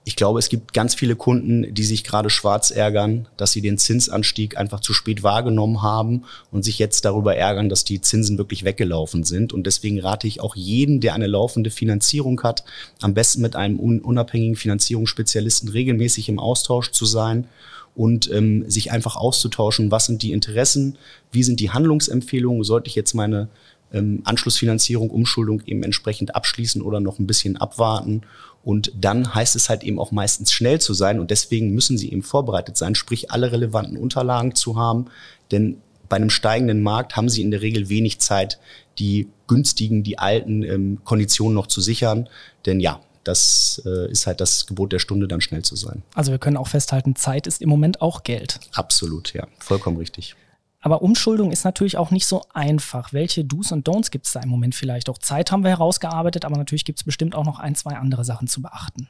Ich 0.05 0.17
glaube, 0.17 0.39
es 0.39 0.49
gibt 0.49 0.73
ganz 0.73 0.95
viele 0.95 1.15
Kunden, 1.15 1.75
die 1.75 1.85
sich 1.85 2.05
gerade 2.05 2.31
schwarz 2.31 2.71
ärgern, 2.71 3.29
dass 3.37 3.53
sie 3.53 3.61
den 3.61 3.77
Zinsanstieg 3.77 4.57
einfach 4.57 4.81
zu 4.81 4.95
spät 4.95 5.23
wahrgenommen 5.23 5.83
haben 5.83 6.25
und 6.51 6.65
sich 6.65 6.79
jetzt 6.79 7.05
darüber 7.05 7.37
ärgern, 7.37 7.69
dass 7.69 7.85
die 7.85 8.01
Zinsen 8.01 8.39
wirklich 8.39 8.65
weggelaufen 8.65 9.25
sind. 9.25 9.53
Und 9.53 9.67
deswegen 9.67 10.01
rate 10.01 10.27
ich 10.27 10.41
auch 10.41 10.57
jeden, 10.57 11.01
der 11.01 11.15
eine 11.15 11.27
laufende 11.27 11.71
Finanzierung 11.71 12.43
hat, 12.43 12.65
am 13.03 13.13
besten 13.13 13.43
mit 13.43 13.57
einem 13.57 13.79
unabhängigen 13.79 14.57
Finanzierungsspezialisten 14.57 15.69
regelmäßig 15.69 16.31
im 16.31 16.39
Austausch 16.39 16.93
zu 16.93 17.05
sein 17.05 17.47
und 17.95 18.31
ähm, 18.33 18.65
sich 18.71 18.93
einfach 18.93 19.17
auszutauschen, 19.17 19.91
was 19.91 20.07
sind 20.07 20.23
die 20.23 20.33
Interessen, 20.33 20.97
wie 21.33 21.43
sind 21.43 21.61
die 21.61 21.71
Handlungsempfehlungen, 21.71 22.65
sollte 22.65 22.89
ich 22.89 22.95
jetzt 22.95 23.15
meine 23.15 23.49
ähm, 23.93 24.23
Anschlussfinanzierung, 24.25 25.11
Umschuldung 25.11 25.63
eben 25.67 25.83
entsprechend 25.83 26.35
abschließen 26.35 26.83
oder 26.83 27.01
noch 27.01 27.19
ein 27.19 27.27
bisschen 27.27 27.57
abwarten. 27.57 28.23
Und 28.63 28.93
dann 28.95 29.35
heißt 29.35 29.57
es 29.57 29.69
halt 29.69 29.83
eben 29.85 29.99
auch 29.99 30.13
meistens 30.13 30.53
schnell 30.53 30.81
zu 30.81 30.93
sein 30.93 31.19
und 31.19 31.31
deswegen 31.31 31.71
müssen 31.71 31.97
sie 31.97 32.13
eben 32.13 32.23
vorbereitet 32.23 32.77
sein, 32.77 32.95
sprich 32.95 33.31
alle 33.31 33.53
relevanten 33.53 33.97
Unterlagen 33.97 34.55
zu 34.55 34.77
haben, 34.77 35.07
denn 35.51 35.79
bei 36.11 36.17
einem 36.17 36.29
steigenden 36.29 36.83
Markt 36.83 37.17
haben 37.17 37.29
sie 37.29 37.41
in 37.41 37.51
der 37.51 37.63
Regel 37.63 37.89
wenig 37.89 38.21
Zeit, 38.21 38.59
die 38.99 39.29
günstigen, 39.47 40.03
die 40.03 40.19
alten 40.19 40.63
ähm, 40.63 40.99
Konditionen 41.05 41.55
noch 41.55 41.69
zu 41.69 41.81
sichern. 41.81 42.29
Denn 42.67 42.81
ja, 42.81 43.01
das 43.25 43.81
äh, 43.87 44.11
ist 44.11 44.27
halt 44.27 44.41
das 44.41 44.67
Gebot 44.67 44.93
der 44.93 44.99
Stunde, 44.99 45.29
dann 45.29 45.41
schnell 45.41 45.63
zu 45.63 45.77
sein. 45.77 46.03
Also 46.15 46.33
wir 46.33 46.39
können 46.39 46.57
auch 46.57 46.69
festhalten, 46.69 47.17
Zeit 47.17 47.47
ist 47.47 47.63
im 47.63 47.69
Moment 47.69 48.03
auch 48.03 48.25
Geld. 48.25 48.59
Absolut, 48.75 49.33
ja, 49.33 49.47
vollkommen 49.61 49.97
richtig. 49.97 50.35
Aber 50.81 51.03
Umschuldung 51.03 51.53
ist 51.53 51.65
natürlich 51.65 51.99
auch 51.99 52.11
nicht 52.11 52.27
so 52.27 52.43
einfach. 52.55 53.13
Welche 53.13 53.45
Do's 53.45 53.71
und 53.71 53.87
Don'ts 53.87 54.11
gibt 54.11 54.27
es 54.27 54.33
da 54.33 54.41
im 54.41 54.49
Moment 54.49 54.75
vielleicht? 54.75 55.11
Auch 55.11 55.19
Zeit 55.19 55.53
haben 55.53 55.63
wir 55.63 55.71
herausgearbeitet, 55.71 56.45
aber 56.45 56.57
natürlich 56.57 56.87
gibt 56.87 56.99
es 56.99 57.05
bestimmt 57.05 57.35
auch 57.35 57.45
noch 57.45 57.59
ein, 57.59 57.75
zwei 57.75 57.97
andere 57.97 58.25
Sachen 58.25 58.49
zu 58.49 58.63
beachten. 58.63 59.09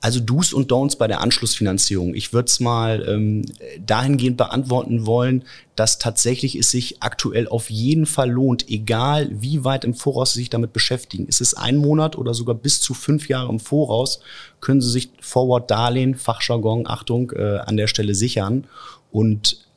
Also 0.00 0.20
Do's 0.20 0.52
und 0.52 0.70
Don'ts 0.70 0.96
bei 0.96 1.08
der 1.08 1.22
Anschlussfinanzierung. 1.22 2.14
Ich 2.14 2.32
würde 2.32 2.46
es 2.46 2.60
mal 2.60 3.04
ähm, 3.08 3.44
dahingehend 3.84 4.36
beantworten 4.36 5.06
wollen, 5.06 5.44
dass 5.74 5.98
tatsächlich 5.98 6.54
es 6.54 6.70
sich 6.70 7.02
aktuell 7.02 7.48
auf 7.48 7.68
jeden 7.68 8.06
Fall 8.06 8.30
lohnt, 8.30 8.68
egal 8.68 9.28
wie 9.32 9.64
weit 9.64 9.84
im 9.84 9.94
Voraus 9.94 10.34
Sie 10.34 10.40
sich 10.40 10.50
damit 10.50 10.72
beschäftigen. 10.72 11.26
Ist 11.26 11.40
es 11.40 11.54
ein 11.54 11.78
Monat 11.78 12.16
oder 12.16 12.32
sogar 12.32 12.54
bis 12.54 12.80
zu 12.80 12.94
fünf 12.94 13.28
Jahre 13.28 13.48
im 13.48 13.58
Voraus, 13.58 14.20
können 14.60 14.80
Sie 14.80 14.90
sich 14.90 15.10
Forward-Darlehen, 15.20 16.14
Fachjargon, 16.14 16.86
Achtung, 16.86 17.32
äh, 17.32 17.58
an 17.58 17.76
der 17.76 17.88
Stelle 17.88 18.14
sichern. 18.14 18.66
Und 19.10 19.67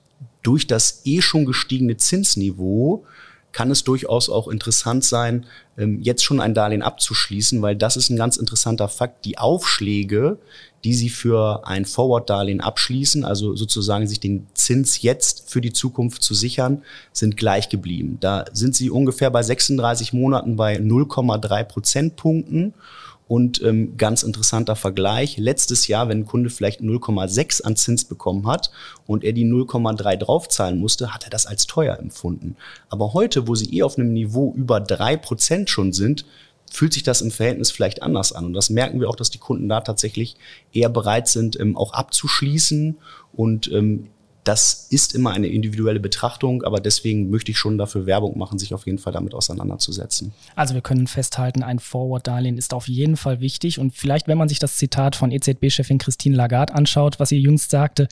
durch 0.43 0.67
das 0.67 1.01
eh 1.05 1.21
schon 1.21 1.45
gestiegene 1.45 1.97
Zinsniveau 1.97 3.05
kann 3.51 3.71
es 3.71 3.83
durchaus 3.83 4.29
auch 4.29 4.47
interessant 4.47 5.03
sein, 5.03 5.45
ähm, 5.77 5.99
jetzt 6.01 6.23
schon 6.23 6.39
ein 6.39 6.53
Darlehen 6.53 6.81
abzuschließen, 6.81 7.61
weil 7.61 7.75
das 7.75 7.97
ist 7.97 8.09
ein 8.09 8.17
ganz 8.17 8.37
interessanter 8.37 8.87
Fakt. 8.87 9.25
Die 9.25 9.37
Aufschläge, 9.37 10.37
die 10.83 10.93
Sie 10.93 11.09
für 11.09 11.67
ein 11.67 11.85
Forward-Darlehen 11.85 12.61
abschließen, 12.61 13.25
also 13.25 13.55
sozusagen 13.55 14.07
sich 14.07 14.19
den 14.19 14.47
Zins 14.53 15.01
jetzt 15.01 15.49
für 15.49 15.61
die 15.61 15.73
Zukunft 15.73 16.23
zu 16.23 16.33
sichern, 16.33 16.83
sind 17.11 17.37
gleich 17.37 17.69
geblieben. 17.69 18.17
Da 18.19 18.45
sind 18.53 18.75
Sie 18.75 18.89
ungefähr 18.89 19.29
bei 19.29 19.43
36 19.43 20.13
Monaten 20.13 20.55
bei 20.55 20.77
0,3 20.77 21.63
Prozentpunkten. 21.65 22.73
Und 23.31 23.63
ähm, 23.63 23.95
ganz 23.95 24.23
interessanter 24.23 24.75
Vergleich. 24.75 25.37
Letztes 25.37 25.87
Jahr, 25.87 26.09
wenn 26.09 26.19
ein 26.19 26.25
Kunde 26.25 26.49
vielleicht 26.49 26.81
0,6 26.81 27.61
an 27.61 27.77
Zins 27.77 28.03
bekommen 28.03 28.45
hat 28.45 28.71
und 29.07 29.23
er 29.23 29.31
die 29.31 29.45
0,3 29.45 30.17
draufzahlen 30.17 30.77
musste, 30.77 31.13
hat 31.13 31.23
er 31.23 31.29
das 31.29 31.45
als 31.45 31.65
teuer 31.65 31.97
empfunden. 31.97 32.57
Aber 32.89 33.13
heute, 33.13 33.47
wo 33.47 33.55
sie 33.55 33.73
eh 33.73 33.83
auf 33.83 33.97
einem 33.97 34.11
Niveau 34.11 34.53
über 34.57 34.81
drei 34.81 35.15
Prozent 35.15 35.69
schon 35.69 35.93
sind, 35.93 36.25
fühlt 36.69 36.91
sich 36.91 37.03
das 37.03 37.21
im 37.21 37.31
Verhältnis 37.31 37.71
vielleicht 37.71 38.03
anders 38.03 38.33
an. 38.33 38.43
Und 38.43 38.53
das 38.53 38.69
merken 38.69 38.99
wir 38.99 39.09
auch, 39.09 39.15
dass 39.15 39.29
die 39.29 39.37
Kunden 39.37 39.69
da 39.69 39.79
tatsächlich 39.79 40.35
eher 40.73 40.89
bereit 40.89 41.29
sind, 41.29 41.57
ähm, 41.57 41.77
auch 41.77 41.93
abzuschließen 41.93 42.97
und 43.31 43.71
ähm, 43.71 44.09
das 44.43 44.87
ist 44.89 45.13
immer 45.13 45.31
eine 45.31 45.47
individuelle 45.47 45.99
Betrachtung, 45.99 46.63
aber 46.63 46.79
deswegen 46.79 47.29
möchte 47.29 47.51
ich 47.51 47.57
schon 47.57 47.77
dafür 47.77 48.05
Werbung 48.05 48.37
machen, 48.37 48.57
sich 48.57 48.73
auf 48.73 48.85
jeden 48.85 48.97
Fall 48.97 49.13
damit 49.13 49.33
auseinanderzusetzen. 49.33 50.33
Also 50.55 50.73
wir 50.73 50.81
können 50.81 51.07
festhalten, 51.07 51.63
ein 51.63 51.79
Forward-Darlehen 51.79 52.57
ist 52.57 52.73
auf 52.73 52.87
jeden 52.87 53.17
Fall 53.17 53.39
wichtig 53.39 53.77
und 53.77 53.95
vielleicht, 53.95 54.27
wenn 54.27 54.37
man 54.37 54.49
sich 54.49 54.59
das 54.59 54.77
Zitat 54.77 55.15
von 55.15 55.31
EZB-Chefin 55.31 55.99
Christine 55.99 56.35
Lagarde 56.35 56.73
anschaut, 56.73 57.19
was 57.19 57.29
sie 57.29 57.37
jüngst 57.37 57.69
sagte, 57.69 58.07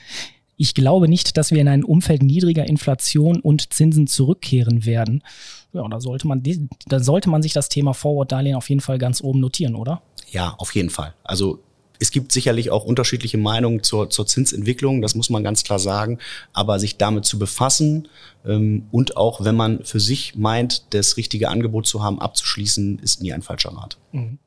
ich 0.56 0.74
glaube 0.74 1.08
nicht, 1.08 1.38
dass 1.38 1.52
wir 1.52 1.62
in 1.62 1.70
ein 1.70 1.86
Umfeld 1.86 2.22
niedriger 2.22 2.68
Inflation 2.68 3.40
und 3.40 3.72
Zinsen 3.74 4.08
zurückkehren 4.08 4.86
werden. 4.86 5.24
Ja, 5.72 5.88
da 5.88 6.02
sollte 6.02 6.28
man, 6.28 6.44
da 6.88 7.00
sollte 7.00 7.30
man 7.30 7.42
sich 7.42 7.54
das 7.54 7.70
Thema 7.70 7.94
Forward-Darlehen 7.94 8.56
auf 8.56 8.70
jeden 8.70 8.82
Fall 8.82 8.98
ganz 8.98 9.22
oben 9.22 9.40
notieren, 9.40 9.76
oder? 9.76 10.02
Ja, 10.32 10.56
auf 10.58 10.76
jeden 10.76 10.90
Fall. 10.90 11.14
Also 11.24 11.60
es 12.00 12.12
gibt 12.12 12.32
sicherlich 12.32 12.72
auch 12.72 12.86
unterschiedliche 12.86 13.38
Meinungen 13.38 13.84
zur, 13.84 14.10
zur 14.10 14.26
Zinsentwicklung, 14.26 15.02
das 15.02 15.16
muss 15.16 15.30
man 15.30 15.44
ganz 15.44 15.64
klar 15.64 15.80
sagen. 15.80 16.18
Aber 16.54 16.80
sich 16.80 16.98
damit 16.98 17.26
zu 17.26 17.38
befassen 17.38 18.08
ähm, 18.46 18.88
und 18.92 19.18
auch, 19.18 19.44
wenn 19.44 19.56
man 19.56 19.84
für 19.84 20.00
sich 20.00 20.36
meint, 20.36 20.94
das 20.94 21.18
richtige 21.18 21.50
Angebot 21.50 21.88
zu 21.88 22.02
haben, 22.02 22.20
abzuschließen, 22.20 23.00
ist 23.00 23.22
nie 23.22 23.34
ein 23.34 23.42
falscher 23.42 23.72
Rat. 23.72 23.98
Mhm. 24.14 24.40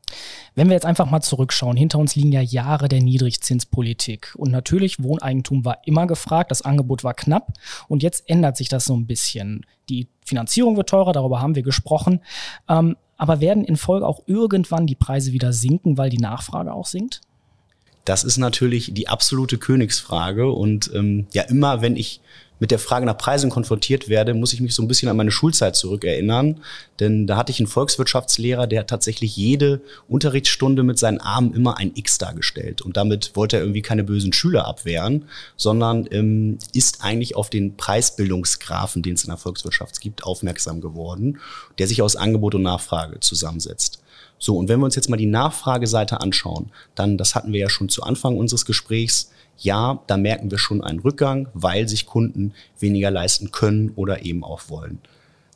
Wenn 0.54 0.68
wir 0.68 0.74
jetzt 0.74 0.86
einfach 0.86 1.10
mal 1.10 1.22
zurückschauen, 1.22 1.76
hinter 1.76 1.98
uns 1.98 2.16
liegen 2.16 2.32
ja 2.32 2.42
Jahre 2.42 2.88
der 2.88 3.00
Niedrigzinspolitik. 3.00 4.34
Und 4.36 4.50
natürlich, 4.50 5.02
Wohneigentum 5.02 5.64
war 5.64 5.78
immer 5.86 6.06
gefragt, 6.06 6.50
das 6.50 6.62
Angebot 6.62 7.04
war 7.04 7.14
knapp. 7.14 7.54
Und 7.88 8.02
jetzt 8.02 8.28
ändert 8.28 8.56
sich 8.56 8.68
das 8.68 8.84
so 8.84 8.94
ein 8.94 9.06
bisschen. 9.06 9.64
Die 9.88 10.08
Finanzierung 10.24 10.76
wird 10.76 10.90
teurer, 10.90 11.12
darüber 11.12 11.40
haben 11.40 11.54
wir 11.54 11.62
gesprochen. 11.62 12.20
Ähm, 12.68 12.96
aber 13.16 13.40
werden 13.40 13.64
in 13.64 13.76
Folge 13.76 14.06
auch 14.06 14.22
irgendwann 14.26 14.86
die 14.86 14.96
Preise 14.96 15.32
wieder 15.32 15.52
sinken, 15.52 15.96
weil 15.96 16.10
die 16.10 16.18
Nachfrage 16.18 16.72
auch 16.72 16.86
sinkt? 16.86 17.20
Das 18.04 18.24
ist 18.24 18.36
natürlich 18.36 18.94
die 18.94 19.08
absolute 19.08 19.58
Königsfrage. 19.58 20.50
Und 20.50 20.90
ähm, 20.94 21.26
ja, 21.32 21.42
immer 21.42 21.82
wenn 21.82 21.96
ich 21.96 22.20
mit 22.62 22.70
der 22.70 22.78
Frage 22.78 23.06
nach 23.06 23.18
Preisen 23.18 23.50
konfrontiert 23.50 24.08
werde, 24.08 24.34
muss 24.34 24.52
ich 24.52 24.60
mich 24.60 24.72
so 24.72 24.82
ein 24.84 24.88
bisschen 24.88 25.08
an 25.08 25.16
meine 25.16 25.32
Schulzeit 25.32 25.74
zurückerinnern. 25.74 26.60
Denn 27.00 27.26
da 27.26 27.36
hatte 27.36 27.50
ich 27.50 27.58
einen 27.58 27.66
Volkswirtschaftslehrer, 27.66 28.68
der 28.68 28.86
tatsächlich 28.86 29.36
jede 29.36 29.80
Unterrichtsstunde 30.08 30.84
mit 30.84 30.96
seinen 30.96 31.18
Armen 31.18 31.54
immer 31.54 31.78
ein 31.78 31.90
X 31.96 32.18
dargestellt. 32.18 32.80
Und 32.80 32.96
damit 32.96 33.32
wollte 33.34 33.56
er 33.56 33.62
irgendwie 33.62 33.82
keine 33.82 34.04
bösen 34.04 34.32
Schüler 34.32 34.68
abwehren, 34.68 35.24
sondern 35.56 36.06
ähm, 36.12 36.58
ist 36.72 37.02
eigentlich 37.02 37.34
auf 37.34 37.50
den 37.50 37.76
Preisbildungsgrafen, 37.76 39.02
den 39.02 39.14
es 39.14 39.24
in 39.24 39.30
der 39.30 39.38
Volkswirtschaft 39.38 40.00
gibt, 40.00 40.22
aufmerksam 40.22 40.80
geworden, 40.80 41.40
der 41.78 41.88
sich 41.88 42.00
aus 42.00 42.14
Angebot 42.14 42.54
und 42.54 42.62
Nachfrage 42.62 43.18
zusammensetzt. 43.18 44.02
So, 44.42 44.56
und 44.56 44.68
wenn 44.68 44.80
wir 44.80 44.86
uns 44.86 44.96
jetzt 44.96 45.08
mal 45.08 45.16
die 45.16 45.26
Nachfrageseite 45.26 46.20
anschauen, 46.20 46.72
dann, 46.96 47.16
das 47.16 47.36
hatten 47.36 47.52
wir 47.52 47.60
ja 47.60 47.68
schon 47.70 47.88
zu 47.88 48.02
Anfang 48.02 48.36
unseres 48.36 48.66
Gesprächs, 48.66 49.30
ja, 49.56 50.02
da 50.08 50.16
merken 50.16 50.50
wir 50.50 50.58
schon 50.58 50.82
einen 50.82 50.98
Rückgang, 50.98 51.46
weil 51.54 51.88
sich 51.88 52.06
Kunden 52.06 52.52
weniger 52.80 53.12
leisten 53.12 53.52
können 53.52 53.92
oder 53.94 54.24
eben 54.24 54.42
auch 54.42 54.62
wollen. 54.68 54.98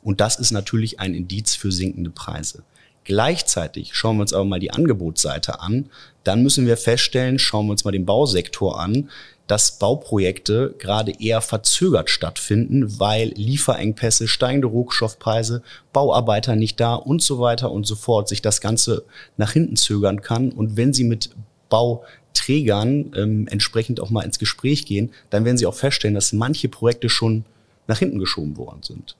Und 0.03 0.21
das 0.21 0.39
ist 0.39 0.51
natürlich 0.51 1.01
ein 1.01 1.13
Indiz 1.13 1.53
für 1.53 1.69
sinkende 1.69 2.11
Preise. 2.11 2.63
Gleichzeitig 3.07 3.95
schauen 3.95 4.17
wir 4.17 4.23
uns 4.23 4.33
aber 4.33 4.43
mal 4.43 4.59
die 4.59 4.71
Angebotsseite 4.71 5.61
an. 5.61 5.89
Dann 6.25 6.43
müssen 6.43 6.67
wir 6.67 6.75
feststellen, 6.75 7.39
schauen 7.39 7.67
wir 7.67 7.71
uns 7.71 7.85
mal 7.85 7.91
den 7.91 8.05
Bausektor 8.05 8.81
an, 8.81 9.09
dass 9.47 9.79
Bauprojekte 9.79 10.75
gerade 10.77 11.13
eher 11.17 11.39
verzögert 11.39 12.09
stattfinden, 12.09 12.99
weil 12.99 13.29
Lieferengpässe, 13.29 14.27
steigende 14.27 14.67
Rohstoffpreise, 14.67 15.63
Bauarbeiter 15.93 16.57
nicht 16.57 16.81
da 16.81 16.95
und 16.95 17.21
so 17.21 17.39
weiter 17.39 17.71
und 17.71 17.87
so 17.87 17.95
fort 17.95 18.27
sich 18.27 18.41
das 18.41 18.59
Ganze 18.59 19.05
nach 19.37 19.53
hinten 19.53 19.77
zögern 19.77 20.21
kann. 20.21 20.51
Und 20.51 20.75
wenn 20.75 20.91
Sie 20.91 21.05
mit 21.05 21.29
Bauträgern 21.69 23.13
ähm, 23.15 23.47
entsprechend 23.47 24.01
auch 24.01 24.09
mal 24.09 24.25
ins 24.25 24.37
Gespräch 24.37 24.85
gehen, 24.85 25.13
dann 25.29 25.45
werden 25.45 25.57
Sie 25.57 25.65
auch 25.65 25.75
feststellen, 25.75 26.15
dass 26.15 26.33
manche 26.33 26.67
Projekte 26.67 27.07
schon 27.07 27.45
nach 27.87 27.99
hinten 27.99 28.19
geschoben 28.19 28.57
worden 28.57 28.83
sind. 28.83 29.15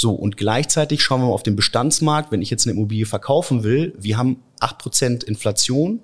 So, 0.00 0.12
und 0.12 0.38
gleichzeitig 0.38 1.02
schauen 1.02 1.20
wir 1.20 1.26
mal 1.26 1.34
auf 1.34 1.42
den 1.42 1.56
Bestandsmarkt. 1.56 2.32
Wenn 2.32 2.40
ich 2.40 2.48
jetzt 2.48 2.66
eine 2.66 2.74
Immobilie 2.74 3.04
verkaufen 3.04 3.64
will, 3.64 3.92
wir 3.98 4.16
haben 4.16 4.42
acht 4.58 4.78
Prozent 4.78 5.24
Inflation, 5.24 6.00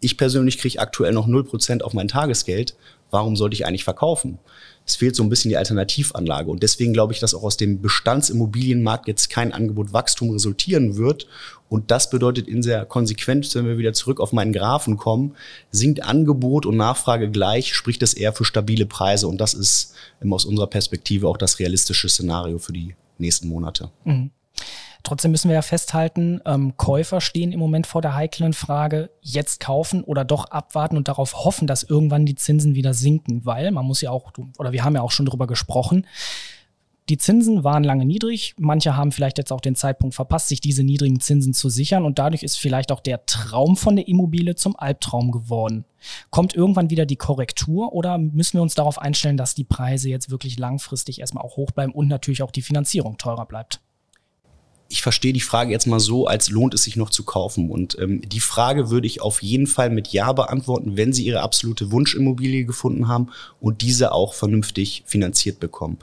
ich 0.00 0.16
persönlich 0.16 0.56
kriege 0.56 0.78
aktuell 0.78 1.12
noch 1.12 1.28
0% 1.28 1.82
auf 1.82 1.92
mein 1.92 2.08
Tagesgeld. 2.08 2.76
Warum 3.10 3.36
sollte 3.36 3.52
ich 3.52 3.66
eigentlich 3.66 3.84
verkaufen? 3.84 4.38
Es 4.86 4.96
fehlt 4.96 5.14
so 5.14 5.22
ein 5.22 5.28
bisschen 5.28 5.50
die 5.50 5.58
Alternativanlage. 5.58 6.50
Und 6.50 6.62
deswegen 6.62 6.94
glaube 6.94 7.12
ich, 7.12 7.20
dass 7.20 7.34
auch 7.34 7.42
aus 7.42 7.58
dem 7.58 7.82
Bestandsimmobilienmarkt 7.82 9.06
jetzt 9.06 9.28
kein 9.28 9.52
Angebot-Wachstum 9.52 10.30
resultieren 10.30 10.96
wird. 10.96 11.26
Und 11.68 11.90
das 11.90 12.08
bedeutet 12.08 12.48
in 12.48 12.62
der 12.62 12.86
Konsequenz, 12.86 13.54
wenn 13.54 13.66
wir 13.66 13.76
wieder 13.76 13.92
zurück 13.92 14.18
auf 14.18 14.32
meinen 14.32 14.54
Graphen 14.54 14.96
kommen, 14.96 15.36
sinkt 15.72 16.02
Angebot 16.02 16.64
und 16.64 16.78
Nachfrage 16.78 17.30
gleich, 17.30 17.74
spricht 17.74 18.00
das 18.00 18.14
eher 18.14 18.32
für 18.32 18.46
stabile 18.46 18.86
Preise. 18.86 19.28
Und 19.28 19.42
das 19.42 19.52
ist 19.52 19.92
aus 20.30 20.46
unserer 20.46 20.68
Perspektive 20.68 21.28
auch 21.28 21.36
das 21.36 21.58
realistische 21.58 22.08
Szenario 22.08 22.56
für 22.56 22.72
die 22.72 22.94
nächsten 23.18 23.48
Monate. 23.48 23.90
Mhm. 24.04 24.30
Trotzdem 25.02 25.30
müssen 25.30 25.48
wir 25.48 25.54
ja 25.54 25.62
festhalten, 25.62 26.40
ähm, 26.46 26.76
Käufer 26.76 27.20
stehen 27.20 27.52
im 27.52 27.60
Moment 27.60 27.86
vor 27.86 28.02
der 28.02 28.16
heiklen 28.16 28.54
Frage, 28.54 29.10
jetzt 29.20 29.60
kaufen 29.60 30.02
oder 30.02 30.24
doch 30.24 30.46
abwarten 30.46 30.96
und 30.96 31.06
darauf 31.06 31.44
hoffen, 31.44 31.68
dass 31.68 31.84
irgendwann 31.84 32.26
die 32.26 32.34
Zinsen 32.34 32.74
wieder 32.74 32.92
sinken, 32.92 33.46
weil 33.46 33.70
man 33.70 33.84
muss 33.84 34.00
ja 34.00 34.10
auch, 34.10 34.32
oder 34.58 34.72
wir 34.72 34.82
haben 34.82 34.96
ja 34.96 35.02
auch 35.02 35.12
schon 35.12 35.26
darüber 35.26 35.46
gesprochen, 35.46 36.06
die 37.08 37.18
Zinsen 37.18 37.62
waren 37.62 37.84
lange 37.84 38.04
niedrig. 38.04 38.54
Manche 38.58 38.96
haben 38.96 39.12
vielleicht 39.12 39.38
jetzt 39.38 39.52
auch 39.52 39.60
den 39.60 39.76
Zeitpunkt 39.76 40.16
verpasst, 40.16 40.48
sich 40.48 40.60
diese 40.60 40.82
niedrigen 40.82 41.20
Zinsen 41.20 41.54
zu 41.54 41.68
sichern. 41.68 42.04
Und 42.04 42.18
dadurch 42.18 42.42
ist 42.42 42.58
vielleicht 42.58 42.90
auch 42.90 43.00
der 43.00 43.24
Traum 43.26 43.76
von 43.76 43.94
der 43.94 44.08
Immobilie 44.08 44.56
zum 44.56 44.76
Albtraum 44.76 45.30
geworden. 45.30 45.84
Kommt 46.30 46.54
irgendwann 46.54 46.90
wieder 46.90 47.06
die 47.06 47.16
Korrektur 47.16 47.92
oder 47.92 48.18
müssen 48.18 48.58
wir 48.58 48.62
uns 48.62 48.74
darauf 48.74 48.98
einstellen, 49.00 49.36
dass 49.36 49.54
die 49.54 49.64
Preise 49.64 50.08
jetzt 50.08 50.30
wirklich 50.30 50.58
langfristig 50.58 51.20
erstmal 51.20 51.44
auch 51.44 51.56
hoch 51.56 51.70
bleiben 51.70 51.92
und 51.92 52.08
natürlich 52.08 52.42
auch 52.42 52.50
die 52.50 52.62
Finanzierung 52.62 53.18
teurer 53.18 53.46
bleibt? 53.46 53.80
Ich 54.88 55.02
verstehe 55.02 55.32
die 55.32 55.40
Frage 55.40 55.72
jetzt 55.72 55.86
mal 55.86 56.00
so, 56.00 56.26
als 56.26 56.48
lohnt 56.48 56.74
es 56.74 56.84
sich 56.84 56.96
noch 56.96 57.10
zu 57.10 57.24
kaufen. 57.24 57.70
Und 57.70 57.98
ähm, 57.98 58.20
die 58.26 58.40
Frage 58.40 58.90
würde 58.90 59.06
ich 59.06 59.20
auf 59.20 59.42
jeden 59.42 59.66
Fall 59.66 59.90
mit 59.90 60.08
Ja 60.08 60.32
beantworten, 60.32 60.96
wenn 60.96 61.12
Sie 61.12 61.24
Ihre 61.24 61.40
absolute 61.40 61.90
Wunschimmobilie 61.90 62.64
gefunden 62.64 63.08
haben 63.08 63.28
und 63.60 63.82
diese 63.82 64.12
auch 64.12 64.34
vernünftig 64.34 65.02
finanziert 65.06 65.58
bekommen. 65.58 65.98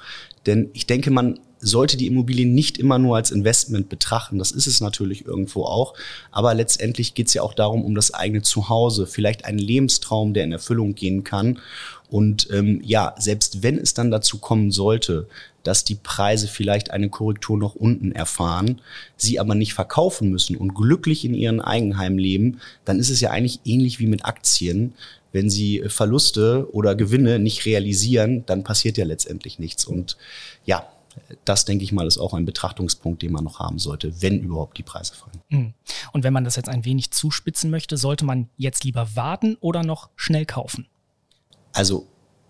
Denn 0.46 0.70
ich 0.74 0.86
denke, 0.86 1.12
man 1.12 1.40
sollte 1.64 1.96
die 1.96 2.08
Immobilie 2.08 2.46
nicht 2.46 2.78
immer 2.78 3.00
nur 3.00 3.16
als 3.16 3.32
Investment 3.32 3.88
betrachten. 3.88 4.38
Das 4.38 4.52
ist 4.52 4.68
es 4.68 4.82
natürlich 4.82 5.26
irgendwo 5.26 5.64
auch. 5.64 5.94
Aber 6.32 6.54
letztendlich 6.54 7.14
geht 7.14 7.28
es 7.28 7.34
ja 7.34 7.42
auch 7.42 7.54
darum, 7.54 7.86
um 7.86 7.96
das 7.96 8.14
eigene 8.14 8.42
Zuhause, 8.42 9.08
vielleicht 9.08 9.46
einen 9.46 9.60
Lebenstraum, 9.60 10.34
der 10.34 10.44
in 10.44 10.52
Erfüllung 10.52 10.94
gehen 10.94 11.24
kann. 11.24 11.60
Und 12.10 12.50
ähm, 12.52 12.82
ja, 12.84 13.16
selbst 13.18 13.64
wenn 13.64 13.78
es 13.78 13.94
dann 13.94 14.12
dazu 14.12 14.40
kommen 14.40 14.72
sollte, 14.72 15.28
dass 15.64 15.84
die 15.84 15.96
Preise 15.96 16.48
vielleicht 16.48 16.92
eine 16.92 17.10
Korrektur 17.10 17.58
noch 17.58 17.76
unten 17.76 18.12
erfahren, 18.12 18.82
sie 19.18 19.40
aber 19.40 19.56
nicht 19.56 19.74
verkaufen 19.74 20.30
müssen 20.30 20.56
und 20.58 20.76
glücklich 20.76 21.26
in 21.26 21.34
ihren 21.34 21.62
Eigenheim 21.62 22.18
leben, 22.18 22.60
dann 22.86 23.00
ist 23.00 23.10
es 23.10 23.22
ja 23.22 23.32
eigentlich 23.32 23.62
ähnlich 23.66 24.00
wie 24.00 24.08
mit 24.08 24.26
Aktien. 24.26 24.94
Wenn 25.32 25.50
sie 25.50 25.84
Verluste 25.88 26.68
oder 26.74 26.96
Gewinne 26.96 27.40
nicht 27.40 27.66
realisieren, 27.66 28.46
dann 28.46 28.64
passiert 28.64 28.98
ja 28.98 29.06
letztendlich 29.06 29.58
nichts. 29.58 29.86
Und 29.86 30.18
ja, 30.66 30.86
das 31.46 31.66
denke 31.66 31.84
ich 31.84 31.92
mal 31.92 32.08
ist 32.08 32.18
auch 32.18 32.34
ein 32.34 32.46
Betrachtungspunkt, 32.46 33.22
den 33.22 33.32
man 33.32 33.44
noch 33.44 33.60
haben 33.60 33.80
sollte, 33.80 34.22
wenn 34.22 34.40
überhaupt 34.40 34.78
die 34.78 34.84
Preise 34.84 35.14
fallen. 35.16 35.42
Hm. 35.50 35.74
Und 36.12 36.24
wenn 36.24 36.34
man 36.34 36.44
das 36.44 36.56
jetzt 36.56 36.70
ein 36.70 36.86
wenig 36.86 37.12
zuspitzen 37.12 37.70
möchte, 37.70 37.98
sollte 37.98 38.26
man 38.26 38.50
jetzt 38.58 38.84
lieber 38.84 39.16
warten 39.16 39.58
oder 39.60 39.84
noch 39.84 40.10
schnell 40.16 40.46
kaufen? 40.46 40.88
Also 41.72 42.08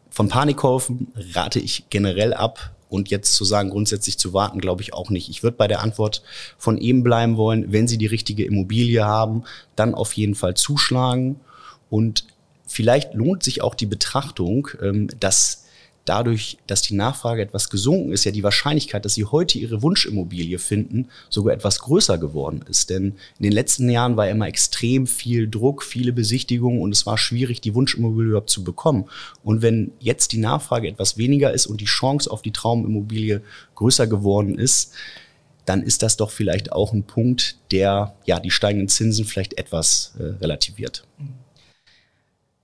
von 0.09 0.27
Panikkäufen 0.27 1.11
rate 1.33 1.59
ich 1.59 1.85
generell 1.89 2.33
ab. 2.33 2.75
Und 2.93 3.09
jetzt 3.09 3.33
zu 3.33 3.43
sagen, 3.43 3.71
grundsätzlich 3.71 4.19
zu 4.19 4.33
warten, 4.33 4.61
glaube 4.61 4.83
ich 4.83 4.93
auch 4.93 5.09
nicht. 5.09 5.27
Ich 5.27 5.41
würde 5.41 5.57
bei 5.57 5.67
der 5.67 5.81
Antwort 5.81 6.21
von 6.59 6.77
eben 6.77 7.01
bleiben 7.01 7.37
wollen, 7.37 7.71
wenn 7.71 7.87
Sie 7.87 7.97
die 7.97 8.05
richtige 8.05 8.45
Immobilie 8.45 9.03
haben, 9.03 9.45
dann 9.75 9.95
auf 9.95 10.13
jeden 10.13 10.35
Fall 10.35 10.53
zuschlagen. 10.53 11.39
Und 11.89 12.25
vielleicht 12.67 13.15
lohnt 13.15 13.41
sich 13.41 13.63
auch 13.63 13.73
die 13.73 13.87
Betrachtung, 13.87 14.67
ähm, 14.79 15.09
dass 15.19 15.62
dadurch, 16.05 16.57
dass 16.67 16.81
die 16.81 16.95
Nachfrage 16.95 17.41
etwas 17.41 17.69
gesunken 17.69 18.11
ist, 18.11 18.25
ja 18.25 18.31
die 18.31 18.43
Wahrscheinlichkeit, 18.43 19.05
dass 19.05 19.13
Sie 19.13 19.25
heute 19.25 19.57
Ihre 19.57 19.81
Wunschimmobilie 19.81 20.59
finden, 20.59 21.09
sogar 21.29 21.53
etwas 21.53 21.79
größer 21.79 22.17
geworden 22.17 22.63
ist. 22.69 22.89
Denn 22.89 23.13
in 23.37 23.43
den 23.43 23.51
letzten 23.51 23.89
Jahren 23.89 24.17
war 24.17 24.27
immer 24.27 24.47
extrem 24.47 25.07
viel 25.07 25.49
Druck, 25.49 25.83
viele 25.83 26.13
Besichtigungen 26.13 26.81
und 26.81 26.91
es 26.91 27.05
war 27.05 27.17
schwierig, 27.17 27.61
die 27.61 27.73
Wunschimmobilie 27.73 28.29
überhaupt 28.29 28.49
zu 28.49 28.63
bekommen. 28.63 29.05
Und 29.43 29.61
wenn 29.61 29.91
jetzt 29.99 30.31
die 30.31 30.39
Nachfrage 30.39 30.87
etwas 30.87 31.17
weniger 31.17 31.53
ist 31.53 31.67
und 31.67 31.79
die 31.79 31.85
Chance 31.85 32.29
auf 32.29 32.41
die 32.41 32.51
Traumimmobilie 32.51 33.41
größer 33.75 34.07
geworden 34.07 34.57
ist, 34.57 34.93
dann 35.65 35.81
ist 35.81 36.03
das 36.03 36.17
doch 36.17 36.29
vielleicht 36.29 36.73
auch 36.73 36.91
ein 36.91 37.03
Punkt, 37.03 37.57
der 37.71 38.15
ja 38.25 38.39
die 38.39 38.51
steigenden 38.51 38.89
Zinsen 38.89 39.25
vielleicht 39.25 39.57
etwas 39.57 40.13
äh, 40.19 40.23
relativiert. 40.41 41.05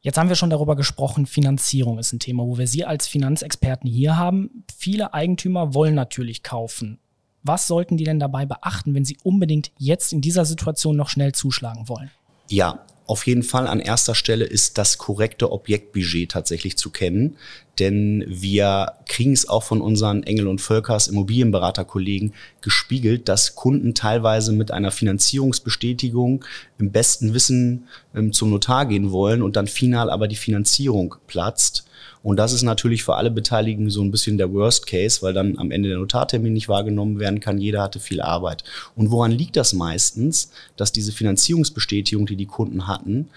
Jetzt 0.02 0.18
haben 0.18 0.30
wir 0.30 0.36
schon 0.36 0.50
darüber 0.50 0.76
gesprochen, 0.78 1.26
Finanzierung 1.26 2.00
ist 2.00 2.14
ein 2.14 2.20
Thema, 2.20 2.44
wo 2.44 2.58
wir 2.58 2.68
Sie 2.68 2.86
als 2.86 3.08
Finanzexperten 3.08 3.90
hier 3.90 4.16
haben. 4.16 4.64
Viele 4.78 5.14
Eigentümer 5.14 5.74
wollen 5.74 5.96
natürlich 5.96 6.42
kaufen. 6.42 7.00
Was 7.44 7.68
sollten 7.68 7.98
die 7.98 8.04
denn 8.04 8.20
dabei 8.20 8.46
beachten, 8.46 8.94
wenn 8.94 9.06
sie 9.06 9.18
unbedingt 9.24 9.72
jetzt 9.78 10.12
in 10.14 10.22
dieser 10.22 10.46
Situation 10.46 10.96
noch 10.96 11.10
schnell 11.10 11.34
zuschlagen 11.34 11.88
wollen? 11.88 12.12
Ja, 12.50 12.86
auf 13.10 13.26
jeden 13.26 13.42
Fall 13.42 13.66
an 13.66 13.80
erster 13.80 14.14
Stelle 14.14 14.46
ist 14.46 14.78
das 14.78 15.00
korrekte 15.00 15.52
Objektbudget 15.52 16.30
tatsächlich 16.30 16.78
zu 16.78 16.92
kennen, 16.92 17.38
denn 17.80 18.24
wir 18.28 18.94
kriegen 19.08 19.34
es 19.34 19.50
auch 19.50 19.64
von 19.64 19.82
unseren 19.82 20.22
Engel 20.22 20.48
und 20.48 20.62
Völkers 20.62 21.08
Immobilienberaterkollegen 21.08 22.36
gespiegelt, 22.62 23.28
dass 23.28 23.56
Kunden 23.56 23.96
teilweise 23.96 24.52
mit 24.52 24.70
einer 24.70 24.92
Finanzierungsbestätigung 24.92 26.46
im 26.78 26.92
besten 26.92 27.34
Wissen 27.34 27.88
ähm, 28.14 28.32
zum 28.32 28.52
Notar 28.52 28.86
gehen 28.86 29.12
wollen 29.12 29.42
und 29.42 29.56
dann 29.56 29.66
final 29.66 30.12
aber 30.12 30.28
die 30.28 30.36
Finanzierung 30.36 31.16
platzt 31.26 31.89
und 32.22 32.38
das 32.38 32.54
ist 32.54 32.64
natürlich 32.64 33.04
für 33.04 33.16
alle 33.16 33.32
Beteiligten 33.32 33.90
so 33.90 34.02
ein 34.02 34.12
bisschen 34.12 34.38
der 34.38 34.52
Worst 34.54 34.88
Case, 34.88 35.22
weil 35.22 35.34
dann 35.34 35.58
am 35.58 35.72
Ende 35.72 35.90
der 35.90 35.98
Notartermin 35.98 36.54
nicht 36.54 36.70
wahrgenommen 36.70 37.20
werden 37.20 37.40
kann. 37.40 37.60
Jeder 37.60 37.82
hatte 37.82 38.00
viel 38.00 38.22
Arbeit. 38.22 38.64
Und 38.96 39.12
woran 39.12 39.32
liegt 39.32 39.56
das 39.56 39.74
meistens, 39.74 40.52
dass 40.76 40.92
diese 40.92 41.12
Finanzierungsbestätigung, 41.12 42.26
die 42.26 42.36
die 42.36 42.46
Kunden 42.46 42.88
hatten, 42.88 43.30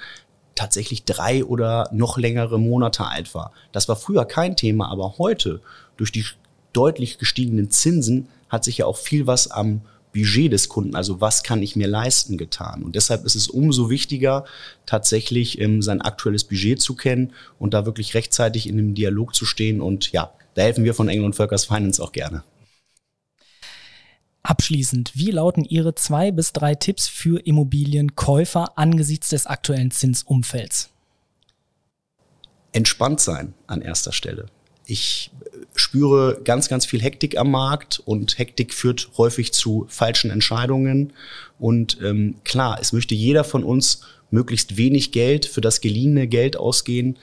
tatsächlich 0.55 1.05
drei 1.05 1.45
oder 1.45 1.89
noch 1.93 2.19
längere 2.19 2.59
Monate 2.59 3.07
alt 3.07 3.35
war. 3.35 3.53
Das 3.73 3.89
war 3.89 3.97
früher 3.97 4.25
kein 4.25 4.57
Thema, 4.57 4.91
aber 4.91 5.19
heute 5.19 5.61
durch 5.97 6.13
die 6.13 6.25
deutlich 6.73 7.19
gestiegenen 7.19 7.71
Zinsen 7.71 8.29
hat 8.49 8.65
sich 8.65 8.79
ja 8.79 8.87
auch 8.87 8.97
viel 8.97 9.27
was 9.27 9.51
am 9.51 9.83
Budget 10.13 10.53
des 10.53 10.69
Kunden, 10.69 10.95
also 10.95 11.21
was 11.21 11.43
kann 11.43 11.63
ich 11.63 11.77
mir 11.77 11.89
leisten, 11.89 12.37
getan. 12.37 12.83
Und 12.83 12.97
deshalb 12.97 13.25
ist 13.25 13.35
es 13.35 13.49
umso 13.49 13.91
wichtiger, 13.91 14.45
tatsächlich 14.87 15.61
ähm, 15.61 15.83
sein 15.83 16.01
aktuelles 16.03 16.45
Budget 16.45 16.81
zu 16.81 16.95
kennen 16.95 17.33
und 17.59 17.75
da 17.75 17.87
wirklich 17.87 18.15
rechtzeitig 18.15 18.69
in 18.69 18.79
einem 18.79 18.95
Dialog 18.95 19.35
zu 19.35 19.45
stehen. 19.45 19.81
Und 19.81 20.13
ja, 20.13 20.33
da 20.55 20.63
helfen 20.63 20.85
wir 20.85 20.95
von 20.95 21.09
Engel 21.09 21.25
und 21.25 21.35
Völkers 21.35 21.65
Finance 21.65 22.03
auch 22.03 22.13
gerne. 22.13 22.45
Abschließend, 24.43 25.13
wie 25.15 25.31
lauten 25.31 25.65
Ihre 25.65 25.95
zwei 25.95 26.33
bis 26.33 26.53
drei 26.53 26.75
Tipps 26.75 27.07
für 27.07 27.41
Immobilienkäufer 27.41 28.77
angesichts 28.77 29.29
des 29.29 29.47
aktuellen 29.47 29.93
Zinsumfelds? 29.93 30.91
Entspannt 32.73 33.21
sein 33.21 33.55
an 33.67 33.83
erster 33.83 34.13
Stelle. 34.13 34.47
Ich 34.93 35.31
spüre 35.75 36.43
ganz, 36.45 36.69
ganz 36.69 36.85
viel 36.85 37.01
Hektik 37.01 37.39
am 37.39 37.51
Markt 37.51 38.03
und 38.05 38.39
Hektik 38.39 38.75
führt 38.75 39.09
häufig 39.17 39.55
zu 39.55 39.87
falschen 39.89 40.31
Entscheidungen. 40.31 41.15
Und 41.59 41.97
ähm, 42.03 42.35
klar, 42.45 42.77
es 42.79 42.93
möchte 42.93 43.15
jeder 43.15 43.43
von 43.43 43.65
uns 43.65 44.03
möglichst 44.31 44.77
wenig 44.77 45.11
Geld 45.11 45.47
für 45.47 45.63
das 45.63 45.81
geliehene 45.81 46.27
Geld 46.27 46.59
ausgehen 46.59 47.17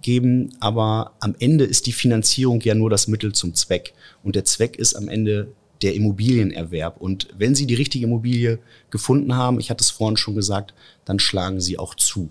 geben, 0.00 0.54
aber 0.60 1.10
am 1.18 1.34
Ende 1.40 1.64
ist 1.64 1.86
die 1.86 1.92
Finanzierung 1.92 2.60
ja 2.60 2.76
nur 2.76 2.88
das 2.88 3.08
Mittel 3.08 3.32
zum 3.32 3.52
Zweck. 3.52 3.94
Und 4.22 4.36
der 4.36 4.44
Zweck 4.44 4.76
ist 4.76 4.94
am 4.94 5.08
Ende 5.08 5.48
der 5.82 5.94
Immobilienerwerb. 5.94 7.00
Und 7.00 7.26
wenn 7.36 7.56
Sie 7.56 7.66
die 7.66 7.74
richtige 7.74 8.06
Immobilie 8.06 8.60
gefunden 8.90 9.34
haben, 9.34 9.58
ich 9.58 9.70
hatte 9.70 9.82
es 9.82 9.90
vorhin 9.90 10.16
schon 10.16 10.36
gesagt, 10.36 10.72
dann 11.04 11.18
schlagen 11.18 11.60
Sie 11.60 11.80
auch 11.80 11.96
zu. 11.96 12.30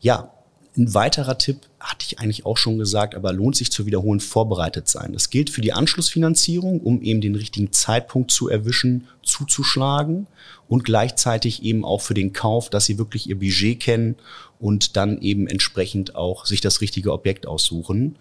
Ja, 0.00 0.32
ein 0.78 0.94
weiterer 0.94 1.36
Tipp 1.38 1.58
hatte 1.80 2.06
ich 2.06 2.18
eigentlich 2.20 2.46
auch 2.46 2.56
schon 2.56 2.78
gesagt, 2.78 3.14
aber 3.14 3.32
lohnt 3.32 3.56
sich 3.56 3.72
zu 3.72 3.84
wiederholen, 3.84 4.20
vorbereitet 4.20 4.88
sein. 4.88 5.12
Das 5.12 5.30
gilt 5.30 5.50
für 5.50 5.60
die 5.60 5.72
Anschlussfinanzierung, 5.72 6.80
um 6.80 7.02
eben 7.02 7.20
den 7.20 7.34
richtigen 7.34 7.72
Zeitpunkt 7.72 8.30
zu 8.30 8.48
erwischen, 8.48 9.08
zuzuschlagen 9.22 10.26
und 10.68 10.84
gleichzeitig 10.84 11.62
eben 11.62 11.84
auch 11.84 12.00
für 12.00 12.14
den 12.14 12.32
Kauf, 12.32 12.70
dass 12.70 12.86
sie 12.86 12.98
wirklich 12.98 13.28
ihr 13.28 13.38
Budget 13.38 13.80
kennen 13.80 14.16
und 14.60 14.96
dann 14.96 15.20
eben 15.20 15.46
entsprechend 15.46 16.14
auch 16.14 16.46
sich 16.46 16.60
das 16.60 16.80
richtige 16.80 17.12
Objekt 17.12 17.46
aussuchen. 17.46 18.16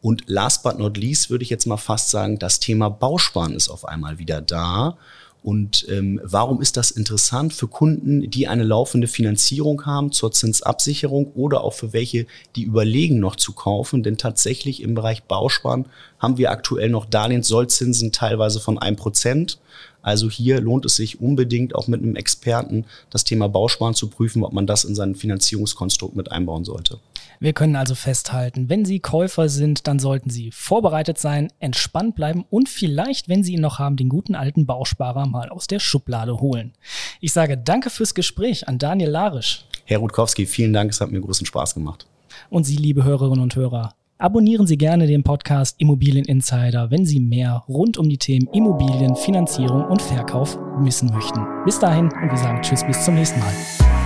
Und 0.00 0.24
last 0.26 0.62
but 0.62 0.78
not 0.78 0.96
least 0.96 1.30
würde 1.30 1.44
ich 1.44 1.50
jetzt 1.50 1.66
mal 1.66 1.76
fast 1.76 2.10
sagen, 2.10 2.38
das 2.38 2.60
Thema 2.60 2.88
Bausparen 2.88 3.54
ist 3.54 3.68
auf 3.68 3.84
einmal 3.84 4.18
wieder 4.18 4.40
da. 4.40 4.96
Und 5.42 5.86
ähm, 5.88 6.20
warum 6.22 6.62
ist 6.62 6.76
das 6.76 6.92
interessant 6.92 7.52
für 7.52 7.66
Kunden, 7.66 8.30
die 8.30 8.46
eine 8.46 8.62
laufende 8.62 9.08
Finanzierung 9.08 9.86
haben 9.86 10.12
zur 10.12 10.30
Zinsabsicherung 10.30 11.32
oder 11.34 11.64
auch 11.64 11.72
für 11.72 11.92
welche, 11.92 12.26
die 12.54 12.62
überlegen 12.62 13.18
noch 13.18 13.34
zu 13.34 13.52
kaufen? 13.52 14.04
Denn 14.04 14.18
tatsächlich 14.18 14.82
im 14.82 14.94
Bereich 14.94 15.24
Bausparen 15.24 15.86
haben 16.20 16.38
wir 16.38 16.52
aktuell 16.52 16.90
noch 16.90 17.06
Darlehenssollzinsen 17.06 18.12
teilweise 18.12 18.60
von 18.60 18.78
ein 18.78 18.94
Prozent. 18.94 19.58
Also 20.02 20.28
hier 20.28 20.60
lohnt 20.60 20.84
es 20.84 20.96
sich 20.96 21.20
unbedingt 21.20 21.74
auch 21.74 21.88
mit 21.88 22.02
einem 22.02 22.16
Experten 22.16 22.84
das 23.10 23.24
Thema 23.24 23.48
Bausparen 23.48 23.94
zu 23.94 24.08
prüfen, 24.08 24.44
ob 24.44 24.52
man 24.52 24.66
das 24.66 24.84
in 24.84 24.94
sein 24.94 25.14
Finanzierungskonstrukt 25.14 26.16
mit 26.16 26.30
einbauen 26.30 26.64
sollte. 26.64 26.98
Wir 27.40 27.52
können 27.52 27.74
also 27.74 27.96
festhalten, 27.96 28.68
wenn 28.68 28.84
Sie 28.84 29.00
Käufer 29.00 29.48
sind, 29.48 29.88
dann 29.88 29.98
sollten 29.98 30.30
Sie 30.30 30.52
vorbereitet 30.52 31.18
sein, 31.18 31.52
entspannt 31.58 32.14
bleiben 32.14 32.44
und 32.50 32.68
vielleicht, 32.68 33.28
wenn 33.28 33.42
Sie 33.42 33.54
ihn 33.54 33.60
noch 33.60 33.80
haben, 33.80 33.96
den 33.96 34.08
guten 34.08 34.36
alten 34.36 34.64
Bausparer 34.64 35.26
mal 35.26 35.48
aus 35.48 35.66
der 35.66 35.80
Schublade 35.80 36.40
holen. 36.40 36.72
Ich 37.20 37.32
sage 37.32 37.58
danke 37.58 37.90
fürs 37.90 38.14
Gespräch 38.14 38.68
an 38.68 38.78
Daniel 38.78 39.10
Larisch. 39.10 39.64
Herr 39.84 39.98
Rutkowski, 39.98 40.46
vielen 40.46 40.72
Dank, 40.72 40.92
es 40.92 41.00
hat 41.00 41.10
mir 41.10 41.20
großen 41.20 41.46
Spaß 41.46 41.74
gemacht. 41.74 42.06
Und 42.48 42.64
Sie, 42.64 42.76
liebe 42.76 43.02
Hörerinnen 43.04 43.42
und 43.42 43.56
Hörer, 43.56 43.94
Abonnieren 44.22 44.68
Sie 44.68 44.78
gerne 44.78 45.08
den 45.08 45.24
Podcast 45.24 45.74
Immobilien 45.80 46.24
Insider, 46.24 46.92
wenn 46.92 47.04
Sie 47.04 47.18
mehr 47.18 47.64
rund 47.66 47.98
um 47.98 48.08
die 48.08 48.18
Themen 48.18 48.46
Immobilien, 48.52 49.16
Finanzierung 49.16 49.82
und 49.86 50.00
Verkauf 50.00 50.56
wissen 50.78 51.12
möchten. 51.12 51.44
Bis 51.64 51.80
dahin 51.80 52.04
und 52.04 52.30
wir 52.30 52.36
sagen 52.36 52.62
Tschüss, 52.62 52.86
bis 52.86 53.04
zum 53.04 53.16
nächsten 53.16 53.40
Mal. 53.40 54.01